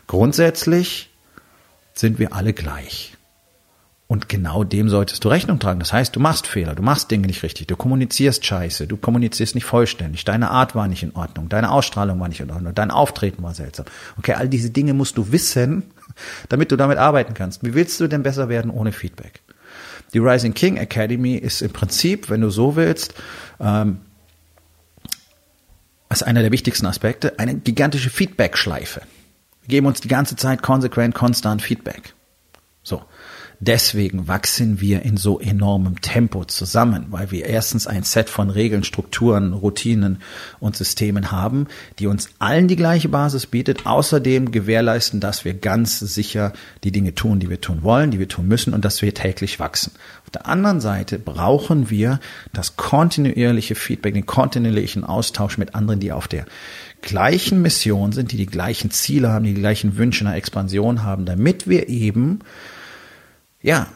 grundsätzlich 0.07 1.08
sind 1.99 2.19
wir 2.19 2.33
alle 2.33 2.53
gleich. 2.53 3.15
Und 4.07 4.31
genau 4.31 4.65
dem 4.65 4.89
solltest 4.89 5.25
du 5.25 5.29
Rechnung 5.29 5.59
tragen. 5.59 5.81
Das 5.81 5.93
heißt, 5.93 6.17
du 6.17 6.21
machst 6.21 6.47
Fehler, 6.47 6.75
du 6.75 6.83
machst 6.83 7.11
Dinge 7.11 7.27
nicht 7.27 7.43
richtig, 7.43 7.67
du 7.67 7.77
kommunizierst 7.77 8.45
scheiße, 8.47 8.87
du 8.87 8.97
kommunizierst 8.97 9.55
nicht 9.55 9.67
vollständig, 9.67 10.25
deine 10.25 10.51
Art 10.51 10.75
war 10.75 10.89
nicht 10.89 11.03
in 11.03 11.15
Ordnung, 11.15 11.51
deine 11.51 11.71
Ausstrahlung 11.71 12.19
war 12.19 12.29
nicht 12.29 12.41
in 12.41 12.51
Ordnung, 12.51 12.75
dein 12.75 12.91
Auftreten 12.91 13.43
war 13.43 13.53
seltsam. 13.53 13.85
Okay, 14.17 14.33
all 14.33 14.49
diese 14.49 14.71
Dinge 14.71 14.95
musst 14.95 15.19
du 15.19 15.31
wissen, 15.31 15.83
damit 16.49 16.73
du 16.73 16.77
damit 16.77 16.97
arbeiten 16.97 17.35
kannst. 17.35 17.63
Wie 17.65 17.75
willst 17.75 18.01
du 18.01 18.07
denn 18.07 18.23
besser 18.23 18.49
werden 18.49 18.71
ohne 18.71 18.93
Feedback? 18.93 19.43
Die 20.15 20.19
Rising 20.19 20.55
King 20.55 20.79
Academy 20.79 21.35
ist 21.35 21.61
im 21.61 21.73
Prinzip, 21.73 22.31
wenn 22.31 22.41
du 22.41 22.49
so 22.49 22.77
willst, 22.77 23.13
ähm, 23.61 23.99
als 26.09 26.23
einer 26.23 26.41
der 26.41 26.53
wichtigsten 26.53 26.87
Aspekte, 26.87 27.39
eine 27.39 27.57
gigantische 27.57 28.09
Feedback-Schleife 28.09 29.03
geben 29.69 29.87
uns 29.87 30.01
die 30.01 30.09
ganze 30.09 30.37
Zeit 30.37 30.63
konsequent, 30.63 31.15
konstant 31.15 31.63
Feedback. 31.63 32.15
So. 32.83 33.03
Deswegen 33.61 34.29
wachsen 34.29 34.81
wir 34.81 35.03
in 35.03 35.17
so 35.17 35.41
enormem 35.41 36.01
Tempo 36.01 36.45
zusammen, 36.45 37.07
weil 37.11 37.33
wir 37.33 37.47
erstens 37.47 37.89
ein 37.89 38.05
Set 38.05 38.31
von 38.31 38.51
Regeln, 38.51 38.85
Strukturen, 38.85 39.53
Routinen 39.53 40.23
und 40.61 40.77
Systemen 40.77 41.33
haben, 41.33 41.67
die 41.99 42.07
uns 42.07 42.31
allen 42.39 42.69
die 42.69 42.77
gleiche 42.77 43.09
Basis 43.09 43.47
bietet, 43.47 43.85
außerdem 43.85 44.53
gewährleisten, 44.53 45.19
dass 45.19 45.45
wir 45.45 45.55
ganz 45.55 45.99
sicher 45.99 46.53
die 46.85 46.93
Dinge 46.93 47.17
tun, 47.17 47.41
die 47.41 47.51
wir 47.51 47.61
tun 47.61 47.83
wollen, 47.83 48.13
die 48.13 48.21
wir 48.21 48.29
tun 48.29 48.47
müssen 48.47 48.75
und 48.75 48.85
dass 48.85 49.03
wir 49.03 49.13
täglich 49.13 49.59
wachsen. 49.59 49.91
Auf 50.23 50.31
der 50.31 50.47
anderen 50.47 50.81
Seite 50.81 51.19
brauchen 51.19 51.91
wir 51.91 52.21
das 52.53 52.77
kontinuierliche 52.77 53.75
Feedback, 53.75 54.15
den 54.15 54.27
kontinuierlichen 54.27 55.03
Austausch 55.03 55.59
mit 55.59 55.75
anderen, 55.75 55.99
die 55.99 56.13
auf 56.13 56.29
der 56.29 56.47
gleichen 57.03 57.63
Mission 57.63 58.13
sind, 58.13 58.33
die 58.33 58.37
die 58.37 58.47
gleichen 58.47 58.91
Ziele 58.91 59.31
haben, 59.31 59.45
die, 59.45 59.55
die 59.55 59.61
gleichen 59.61 59.97
Wünsche 59.97 60.25
nach 60.25 60.35
Expansion 60.35 61.03
haben, 61.03 61.25
damit 61.25 61.69
wir 61.69 61.89
eben, 61.89 62.41
ja, 63.63 63.89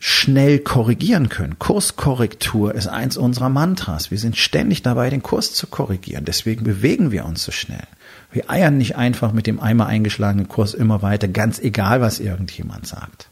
schnell 0.00 0.60
korrigieren 0.60 1.28
können. 1.28 1.58
Kurskorrektur 1.58 2.74
ist 2.74 2.86
eins 2.86 3.16
unserer 3.16 3.48
Mantras. 3.48 4.10
Wir 4.10 4.18
sind 4.18 4.36
ständig 4.36 4.82
dabei, 4.82 5.10
den 5.10 5.22
Kurs 5.22 5.54
zu 5.54 5.66
korrigieren. 5.66 6.24
Deswegen 6.24 6.62
bewegen 6.62 7.10
wir 7.10 7.24
uns 7.24 7.42
so 7.42 7.50
schnell. 7.50 7.86
Wir 8.30 8.48
eiern 8.48 8.78
nicht 8.78 8.96
einfach 8.96 9.32
mit 9.32 9.46
dem 9.46 9.58
einmal 9.58 9.88
eingeschlagenen 9.88 10.46
Kurs 10.46 10.74
immer 10.74 11.02
weiter, 11.02 11.26
ganz 11.26 11.58
egal, 11.58 12.00
was 12.00 12.20
irgendjemand 12.20 12.86
sagt. 12.86 13.28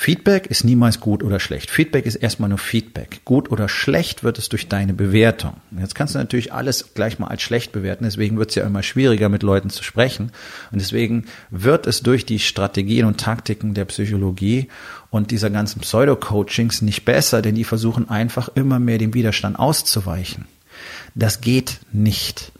Feedback 0.00 0.46
ist 0.46 0.64
niemals 0.64 0.98
gut 0.98 1.22
oder 1.22 1.38
schlecht. 1.38 1.70
Feedback 1.70 2.06
ist 2.06 2.14
erstmal 2.14 2.48
nur 2.48 2.56
Feedback. 2.56 3.20
Gut 3.26 3.50
oder 3.50 3.68
schlecht 3.68 4.24
wird 4.24 4.38
es 4.38 4.48
durch 4.48 4.66
deine 4.66 4.94
Bewertung. 4.94 5.58
Jetzt 5.78 5.94
kannst 5.94 6.14
du 6.14 6.18
natürlich 6.18 6.54
alles 6.54 6.94
gleich 6.94 7.18
mal 7.18 7.26
als 7.26 7.42
schlecht 7.42 7.72
bewerten, 7.72 8.04
deswegen 8.04 8.38
wird 8.38 8.48
es 8.48 8.54
ja 8.54 8.64
immer 8.64 8.82
schwieriger, 8.82 9.28
mit 9.28 9.42
Leuten 9.42 9.68
zu 9.68 9.84
sprechen. 9.84 10.32
Und 10.72 10.80
deswegen 10.80 11.26
wird 11.50 11.86
es 11.86 12.02
durch 12.02 12.24
die 12.24 12.38
Strategien 12.38 13.04
und 13.04 13.20
Taktiken 13.20 13.74
der 13.74 13.84
Psychologie 13.84 14.68
und 15.10 15.32
dieser 15.32 15.50
ganzen 15.50 15.80
Pseudo-Coachings 15.80 16.80
nicht 16.80 17.04
besser, 17.04 17.42
denn 17.42 17.54
die 17.54 17.64
versuchen 17.64 18.08
einfach 18.08 18.48
immer 18.54 18.78
mehr 18.78 18.96
dem 18.96 19.12
Widerstand 19.12 19.58
auszuweichen. 19.58 20.46
Das 21.14 21.42
geht 21.42 21.78
nicht. 21.92 22.52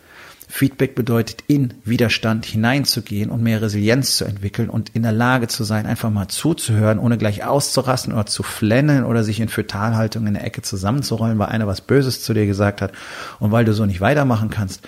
Feedback 0.50 0.96
bedeutet, 0.96 1.44
in 1.46 1.74
Widerstand 1.84 2.44
hineinzugehen 2.44 3.30
und 3.30 3.40
mehr 3.40 3.62
Resilienz 3.62 4.16
zu 4.16 4.24
entwickeln 4.24 4.68
und 4.68 4.90
in 4.90 5.02
der 5.02 5.12
Lage 5.12 5.46
zu 5.46 5.62
sein, 5.62 5.86
einfach 5.86 6.10
mal 6.10 6.26
zuzuhören, 6.26 6.98
ohne 6.98 7.18
gleich 7.18 7.44
auszurasten 7.44 8.12
oder 8.12 8.26
zu 8.26 8.42
flennen 8.42 9.04
oder 9.04 9.22
sich 9.22 9.38
in 9.38 9.48
Fötalhaltung 9.48 10.26
in 10.26 10.34
der 10.34 10.44
Ecke 10.44 10.62
zusammenzurollen, 10.62 11.38
weil 11.38 11.48
einer 11.48 11.68
was 11.68 11.80
Böses 11.80 12.22
zu 12.22 12.34
dir 12.34 12.46
gesagt 12.46 12.82
hat 12.82 12.92
und 13.38 13.52
weil 13.52 13.64
du 13.64 13.72
so 13.72 13.86
nicht 13.86 14.00
weitermachen 14.00 14.50
kannst. 14.50 14.86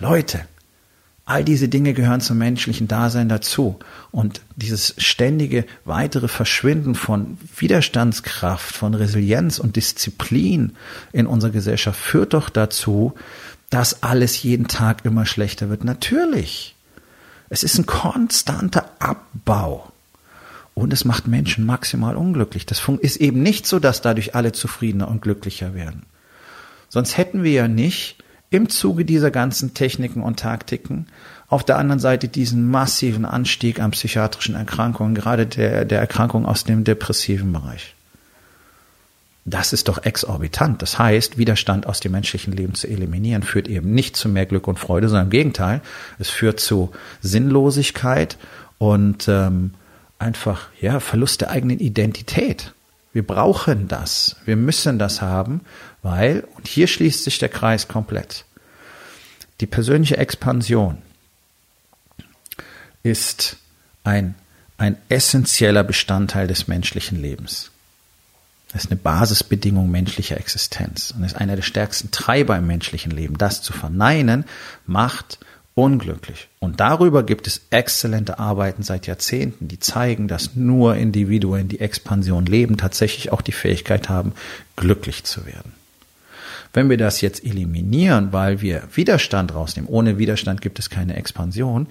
Leute, 0.00 0.40
all 1.26 1.44
diese 1.44 1.68
Dinge 1.68 1.94
gehören 1.94 2.20
zum 2.20 2.38
menschlichen 2.38 2.88
Dasein 2.88 3.28
dazu. 3.28 3.78
Und 4.10 4.40
dieses 4.56 4.94
ständige 4.98 5.64
weitere 5.84 6.28
Verschwinden 6.28 6.96
von 6.96 7.38
Widerstandskraft, 7.56 8.74
von 8.74 8.94
Resilienz 8.94 9.58
und 9.58 9.76
Disziplin 9.76 10.72
in 11.12 11.26
unserer 11.26 11.52
Gesellschaft 11.52 11.98
führt 11.98 12.34
doch 12.34 12.50
dazu, 12.50 13.14
dass 13.74 14.04
alles 14.04 14.40
jeden 14.40 14.68
Tag 14.68 15.04
immer 15.04 15.26
schlechter 15.26 15.68
wird. 15.68 15.82
Natürlich. 15.82 16.76
Es 17.48 17.64
ist 17.64 17.76
ein 17.76 17.86
konstanter 17.86 18.88
Abbau. 19.00 19.90
Und 20.74 20.92
es 20.92 21.04
macht 21.04 21.26
Menschen 21.26 21.66
maximal 21.66 22.16
unglücklich. 22.16 22.66
Das 22.66 22.88
ist 23.00 23.16
eben 23.16 23.42
nicht 23.42 23.66
so, 23.66 23.80
dass 23.80 24.00
dadurch 24.00 24.36
alle 24.36 24.52
zufriedener 24.52 25.08
und 25.08 25.22
glücklicher 25.22 25.74
werden. 25.74 26.04
Sonst 26.88 27.16
hätten 27.16 27.42
wir 27.42 27.50
ja 27.50 27.66
nicht 27.66 28.22
im 28.48 28.68
Zuge 28.68 29.04
dieser 29.04 29.32
ganzen 29.32 29.74
Techniken 29.74 30.22
und 30.22 30.38
Taktiken 30.38 31.06
auf 31.48 31.64
der 31.64 31.76
anderen 31.76 31.98
Seite 31.98 32.28
diesen 32.28 32.70
massiven 32.70 33.24
Anstieg 33.24 33.80
an 33.80 33.90
psychiatrischen 33.90 34.54
Erkrankungen, 34.54 35.16
gerade 35.16 35.46
der, 35.46 35.84
der 35.84 35.98
Erkrankung 35.98 36.46
aus 36.46 36.62
dem 36.62 36.84
depressiven 36.84 37.52
Bereich. 37.52 37.96
Das 39.46 39.74
ist 39.74 39.88
doch 39.88 40.04
exorbitant. 40.04 40.80
Das 40.80 40.98
heißt, 40.98 41.36
Widerstand 41.36 41.86
aus 41.86 42.00
dem 42.00 42.12
menschlichen 42.12 42.54
Leben 42.54 42.74
zu 42.74 42.88
eliminieren, 42.88 43.42
führt 43.42 43.68
eben 43.68 43.92
nicht 43.92 44.16
zu 44.16 44.28
mehr 44.28 44.46
Glück 44.46 44.66
und 44.66 44.78
Freude, 44.78 45.08
sondern 45.08 45.26
im 45.26 45.30
Gegenteil. 45.30 45.82
Es 46.18 46.30
führt 46.30 46.60
zu 46.60 46.92
Sinnlosigkeit 47.20 48.38
und 48.78 49.28
ähm, 49.28 49.74
einfach 50.18 50.68
ja 50.80 50.98
Verlust 51.00 51.42
der 51.42 51.50
eigenen 51.50 51.78
Identität. 51.78 52.72
Wir 53.12 53.26
brauchen 53.26 53.86
das. 53.86 54.36
Wir 54.46 54.56
müssen 54.56 54.98
das 54.98 55.20
haben, 55.20 55.60
weil, 56.02 56.46
und 56.56 56.66
hier 56.66 56.86
schließt 56.86 57.24
sich 57.24 57.38
der 57.38 57.50
Kreis 57.50 57.86
komplett, 57.86 58.46
die 59.60 59.66
persönliche 59.66 60.16
Expansion 60.16 60.98
ist 63.02 63.58
ein, 64.02 64.34
ein 64.78 64.96
essentieller 65.08 65.84
Bestandteil 65.84 66.48
des 66.48 66.66
menschlichen 66.66 67.20
Lebens. 67.20 67.70
Das 68.74 68.86
ist 68.86 68.90
eine 68.90 68.98
Basisbedingung 69.00 69.88
menschlicher 69.88 70.36
Existenz 70.36 71.14
und 71.16 71.22
ist 71.22 71.36
einer 71.36 71.54
der 71.54 71.62
stärksten 71.62 72.10
Treiber 72.10 72.56
im 72.56 72.66
menschlichen 72.66 73.12
Leben. 73.12 73.38
Das 73.38 73.62
zu 73.62 73.72
verneinen 73.72 74.44
macht 74.84 75.38
unglücklich. 75.74 76.48
Und 76.58 76.80
darüber 76.80 77.22
gibt 77.22 77.46
es 77.46 77.62
exzellente 77.70 78.40
Arbeiten 78.40 78.82
seit 78.82 79.06
Jahrzehnten, 79.06 79.68
die 79.68 79.78
zeigen, 79.78 80.26
dass 80.26 80.56
nur 80.56 80.96
Individuen, 80.96 81.68
die 81.68 81.78
Expansion 81.78 82.46
leben, 82.46 82.76
tatsächlich 82.76 83.30
auch 83.30 83.42
die 83.42 83.52
Fähigkeit 83.52 84.08
haben, 84.08 84.32
glücklich 84.74 85.22
zu 85.22 85.46
werden. 85.46 85.72
Wenn 86.74 86.90
wir 86.90 86.98
das 86.98 87.20
jetzt 87.20 87.44
eliminieren, 87.44 88.32
weil 88.32 88.60
wir 88.60 88.82
Widerstand 88.92 89.54
rausnehmen, 89.54 89.88
ohne 89.88 90.18
Widerstand 90.18 90.60
gibt 90.60 90.80
es 90.80 90.90
keine 90.90 91.14
Expansion, 91.14 91.86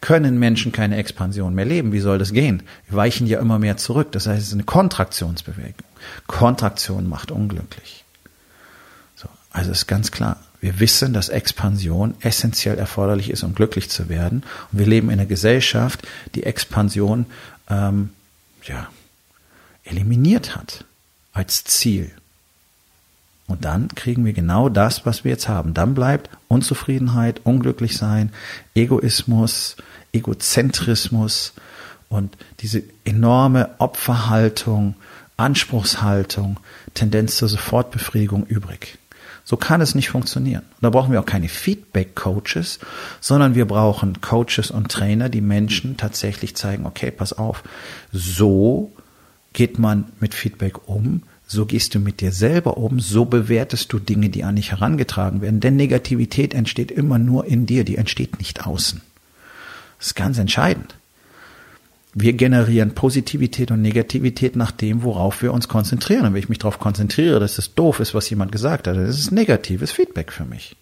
können 0.00 0.38
Menschen 0.38 0.72
keine 0.72 0.96
Expansion 0.96 1.54
mehr 1.54 1.66
leben. 1.66 1.92
Wie 1.92 2.00
soll 2.00 2.18
das 2.18 2.32
gehen? 2.32 2.62
Wir 2.88 2.96
weichen 2.96 3.26
ja 3.26 3.38
immer 3.40 3.58
mehr 3.58 3.76
zurück. 3.76 4.10
Das 4.12 4.26
heißt, 4.26 4.40
es 4.40 4.48
ist 4.48 4.54
eine 4.54 4.64
Kontraktionsbewegung. 4.64 5.86
Kontraktion 6.26 7.10
macht 7.10 7.30
unglücklich. 7.30 8.04
So, 9.16 9.28
also 9.50 9.70
ist 9.70 9.86
ganz 9.86 10.10
klar. 10.10 10.40
Wir 10.62 10.80
wissen, 10.80 11.12
dass 11.12 11.28
Expansion 11.28 12.14
essentiell 12.20 12.78
erforderlich 12.78 13.28
ist, 13.28 13.42
um 13.42 13.54
glücklich 13.54 13.90
zu 13.90 14.08
werden. 14.08 14.44
Und 14.72 14.78
wir 14.78 14.86
leben 14.86 15.08
in 15.08 15.20
einer 15.20 15.26
Gesellschaft, 15.26 16.08
die 16.34 16.44
Expansion 16.44 17.26
ähm, 17.68 18.10
ja, 18.64 18.88
eliminiert 19.84 20.56
hat 20.56 20.86
als 21.34 21.64
Ziel. 21.64 22.10
Und 23.48 23.64
dann 23.64 23.88
kriegen 23.88 24.24
wir 24.24 24.32
genau 24.32 24.68
das, 24.68 25.04
was 25.04 25.24
wir 25.24 25.32
jetzt 25.32 25.48
haben. 25.48 25.74
Dann 25.74 25.94
bleibt 25.94 26.30
Unzufriedenheit, 26.48 27.40
unglücklich 27.44 27.96
sein, 27.96 28.30
Egoismus, 28.74 29.76
Egozentrismus 30.12 31.52
und 32.08 32.36
diese 32.60 32.82
enorme 33.04 33.70
Opferhaltung, 33.78 34.94
Anspruchshaltung, 35.36 36.60
Tendenz 36.94 37.36
zur 37.36 37.48
Sofortbefriedigung 37.48 38.46
übrig. 38.46 38.98
So 39.44 39.56
kann 39.56 39.80
es 39.80 39.94
nicht 39.94 40.10
funktionieren. 40.10 40.62
da 40.80 40.90
brauchen 40.90 41.10
wir 41.12 41.20
auch 41.20 41.26
keine 41.26 41.48
Feedback-Coaches, 41.48 42.78
sondern 43.20 43.54
wir 43.54 43.66
brauchen 43.66 44.20
Coaches 44.20 44.70
und 44.70 44.90
Trainer, 44.90 45.28
die 45.28 45.40
Menschen 45.40 45.96
tatsächlich 45.96 46.54
zeigen, 46.54 46.86
okay, 46.86 47.10
pass 47.10 47.32
auf, 47.32 47.64
so 48.12 48.92
geht 49.52 49.78
man 49.78 50.12
mit 50.20 50.34
Feedback 50.34 50.86
um, 50.88 51.22
so 51.52 51.66
gehst 51.66 51.94
du 51.94 52.00
mit 52.00 52.20
dir 52.20 52.32
selber 52.32 52.78
um, 52.78 52.98
so 52.98 53.26
bewertest 53.26 53.92
du 53.92 53.98
Dinge, 53.98 54.30
die 54.30 54.42
an 54.42 54.56
dich 54.56 54.72
herangetragen 54.72 55.42
werden. 55.42 55.60
Denn 55.60 55.76
Negativität 55.76 56.54
entsteht 56.54 56.90
immer 56.90 57.18
nur 57.18 57.44
in 57.44 57.66
dir, 57.66 57.84
die 57.84 57.96
entsteht 57.96 58.38
nicht 58.38 58.66
außen. 58.66 59.02
Das 59.98 60.08
ist 60.08 60.14
ganz 60.14 60.38
entscheidend. 60.38 60.96
Wir 62.14 62.32
generieren 62.32 62.94
Positivität 62.94 63.70
und 63.70 63.82
Negativität 63.82 64.56
nach 64.56 64.70
dem, 64.70 65.02
worauf 65.02 65.42
wir 65.42 65.52
uns 65.52 65.68
konzentrieren. 65.68 66.26
Und 66.26 66.32
wenn 66.32 66.40
ich 66.40 66.48
mich 66.48 66.58
darauf 66.58 66.78
konzentriere, 66.78 67.38
dass 67.38 67.58
es 67.58 67.74
doof 67.74 68.00
ist, 68.00 68.14
was 68.14 68.28
jemand 68.28 68.50
gesagt 68.50 68.86
hat, 68.86 68.96
dann 68.96 69.06
ist 69.06 69.18
es 69.18 69.30
negatives 69.30 69.92
Feedback 69.92 70.32
für 70.32 70.44
mich. 70.44 70.76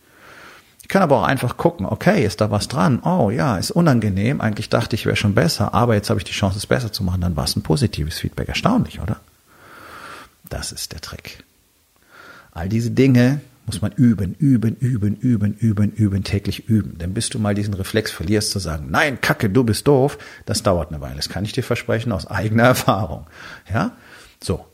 Ich 0.83 0.88
kann 0.88 1.02
aber 1.02 1.18
auch 1.18 1.24
einfach 1.24 1.56
gucken, 1.56 1.87
okay, 1.87 2.24
ist 2.24 2.40
da 2.40 2.50
was 2.50 2.66
dran? 2.66 3.00
Oh 3.04 3.30
ja, 3.30 3.59
ist 3.59 3.70
unangenehm. 3.70 4.40
Eigentlich 4.40 4.70
dachte 4.70 4.96
ich, 4.96 5.06
wäre 5.06 5.14
schon 5.14 5.35
besser, 5.35 5.74
aber 5.74 5.94
jetzt 5.94 6.11
habe 6.11 6.18
ich 6.18 6.24
die 6.24 6.33
Chance, 6.33 6.59
es 6.59 6.66
besser 6.66 6.92
zu 6.92 7.04
machen. 7.04 7.20
Dann 7.20 7.37
war 7.37 7.44
es 7.44 7.54
ein 7.54 7.62
positives 7.62 8.18
Feedback. 8.18 8.48
Erstaunlich, 8.48 9.00
oder? 9.00 9.20
Das 10.51 10.73
ist 10.73 10.93
der 10.93 11.01
Trick. 11.01 11.43
All 12.53 12.69
diese 12.69 12.91
Dinge 12.91 13.41
muss 13.65 13.81
man 13.81 13.93
üben, 13.93 14.35
üben, 14.35 14.77
üben, 14.77 15.17
üben, 15.17 15.55
üben, 15.55 15.93
üben, 15.93 16.25
täglich 16.25 16.69
üben. 16.69 16.99
Denn 16.99 17.15
bis 17.15 17.29
du 17.29 17.39
mal 17.39 17.55
diesen 17.55 17.73
Reflex 17.75 18.11
verlierst 18.11 18.51
zu 18.51 18.59
sagen, 18.59 18.89
nein, 18.91 19.21
Kacke, 19.21 19.49
du 19.49 19.63
bist 19.63 19.87
doof, 19.87 20.19
das 20.45 20.63
dauert 20.63 20.91
eine 20.91 21.01
Weile. 21.01 21.17
Das 21.17 21.29
kann 21.29 21.45
ich 21.45 21.53
dir 21.53 21.63
versprechen 21.63 22.11
aus 22.11 22.27
eigener 22.27 22.65
Erfahrung. 22.65 23.27
Ja? 23.73 23.97
So. 24.43 24.67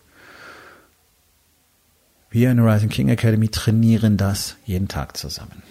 Wir 2.30 2.50
in 2.50 2.56
der 2.56 2.74
Rising 2.74 2.88
King 2.88 3.08
Academy 3.08 3.48
trainieren 3.48 4.16
das 4.16 4.56
jeden 4.64 4.88
Tag 4.88 5.16
zusammen. 5.16 5.62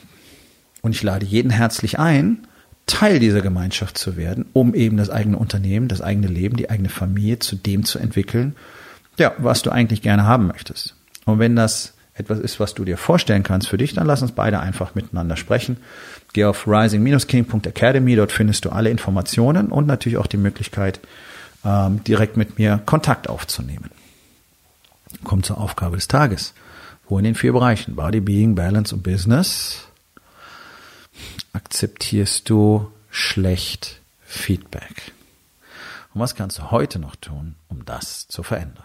Und 0.81 0.91
ich 0.91 1.01
lade 1.01 1.25
jeden 1.25 1.49
herzlich 1.49 1.97
ein, 1.97 2.47
Teil 2.85 3.19
dieser 3.19 3.41
Gemeinschaft 3.41 3.97
zu 3.97 4.15
werden, 4.15 4.45
um 4.53 4.75
eben 4.75 4.97
das 4.97 5.09
eigene 5.09 5.37
Unternehmen, 5.37 5.87
das 5.87 6.01
eigene 6.01 6.27
Leben, 6.27 6.55
die 6.57 6.69
eigene 6.69 6.89
Familie 6.89 7.39
zu 7.39 7.55
dem 7.55 7.83
zu 7.83 7.97
entwickeln, 7.97 8.55
ja, 9.17 9.33
was 9.37 9.61
du 9.61 9.71
eigentlich 9.71 10.01
gerne 10.01 10.25
haben 10.25 10.47
möchtest. 10.47 10.95
Und 11.25 11.39
wenn 11.39 11.55
das 11.55 11.93
etwas 12.13 12.39
ist, 12.39 12.59
was 12.59 12.73
du 12.73 12.85
dir 12.85 12.97
vorstellen 12.97 13.43
kannst 13.43 13.67
für 13.67 13.77
dich, 13.77 13.93
dann 13.93 14.07
lass 14.07 14.21
uns 14.21 14.31
beide 14.31 14.59
einfach 14.59 14.95
miteinander 14.95 15.35
sprechen. 15.35 15.77
Geh 16.33 16.45
auf 16.45 16.65
rising-king.academy, 16.67 18.15
dort 18.15 18.31
findest 18.31 18.65
du 18.65 18.69
alle 18.69 18.89
Informationen 18.89 19.67
und 19.67 19.85
natürlich 19.85 20.17
auch 20.17 20.27
die 20.27 20.37
Möglichkeit, 20.37 20.99
ähm, 21.65 22.03
direkt 22.05 22.37
mit 22.37 22.57
mir 22.57 22.79
Kontakt 22.85 23.29
aufzunehmen. 23.29 23.91
Komm 25.23 25.43
zur 25.43 25.59
Aufgabe 25.59 25.97
des 25.97 26.07
Tages. 26.07 26.53
Wo 27.07 27.17
in 27.19 27.25
den 27.25 27.35
vier 27.35 27.53
Bereichen 27.53 27.95
Body, 27.95 28.19
Being, 28.19 28.55
Balance 28.55 28.95
und 28.95 29.03
Business 29.03 29.87
akzeptierst 31.53 32.49
du 32.49 32.91
schlecht 33.09 33.99
Feedback? 34.25 35.11
Und 36.13 36.21
was 36.21 36.33
kannst 36.35 36.57
du 36.59 36.71
heute 36.71 36.97
noch 36.97 37.15
tun, 37.17 37.55
um 37.67 37.85
das 37.85 38.27
zu 38.27 38.41
verändern? 38.41 38.84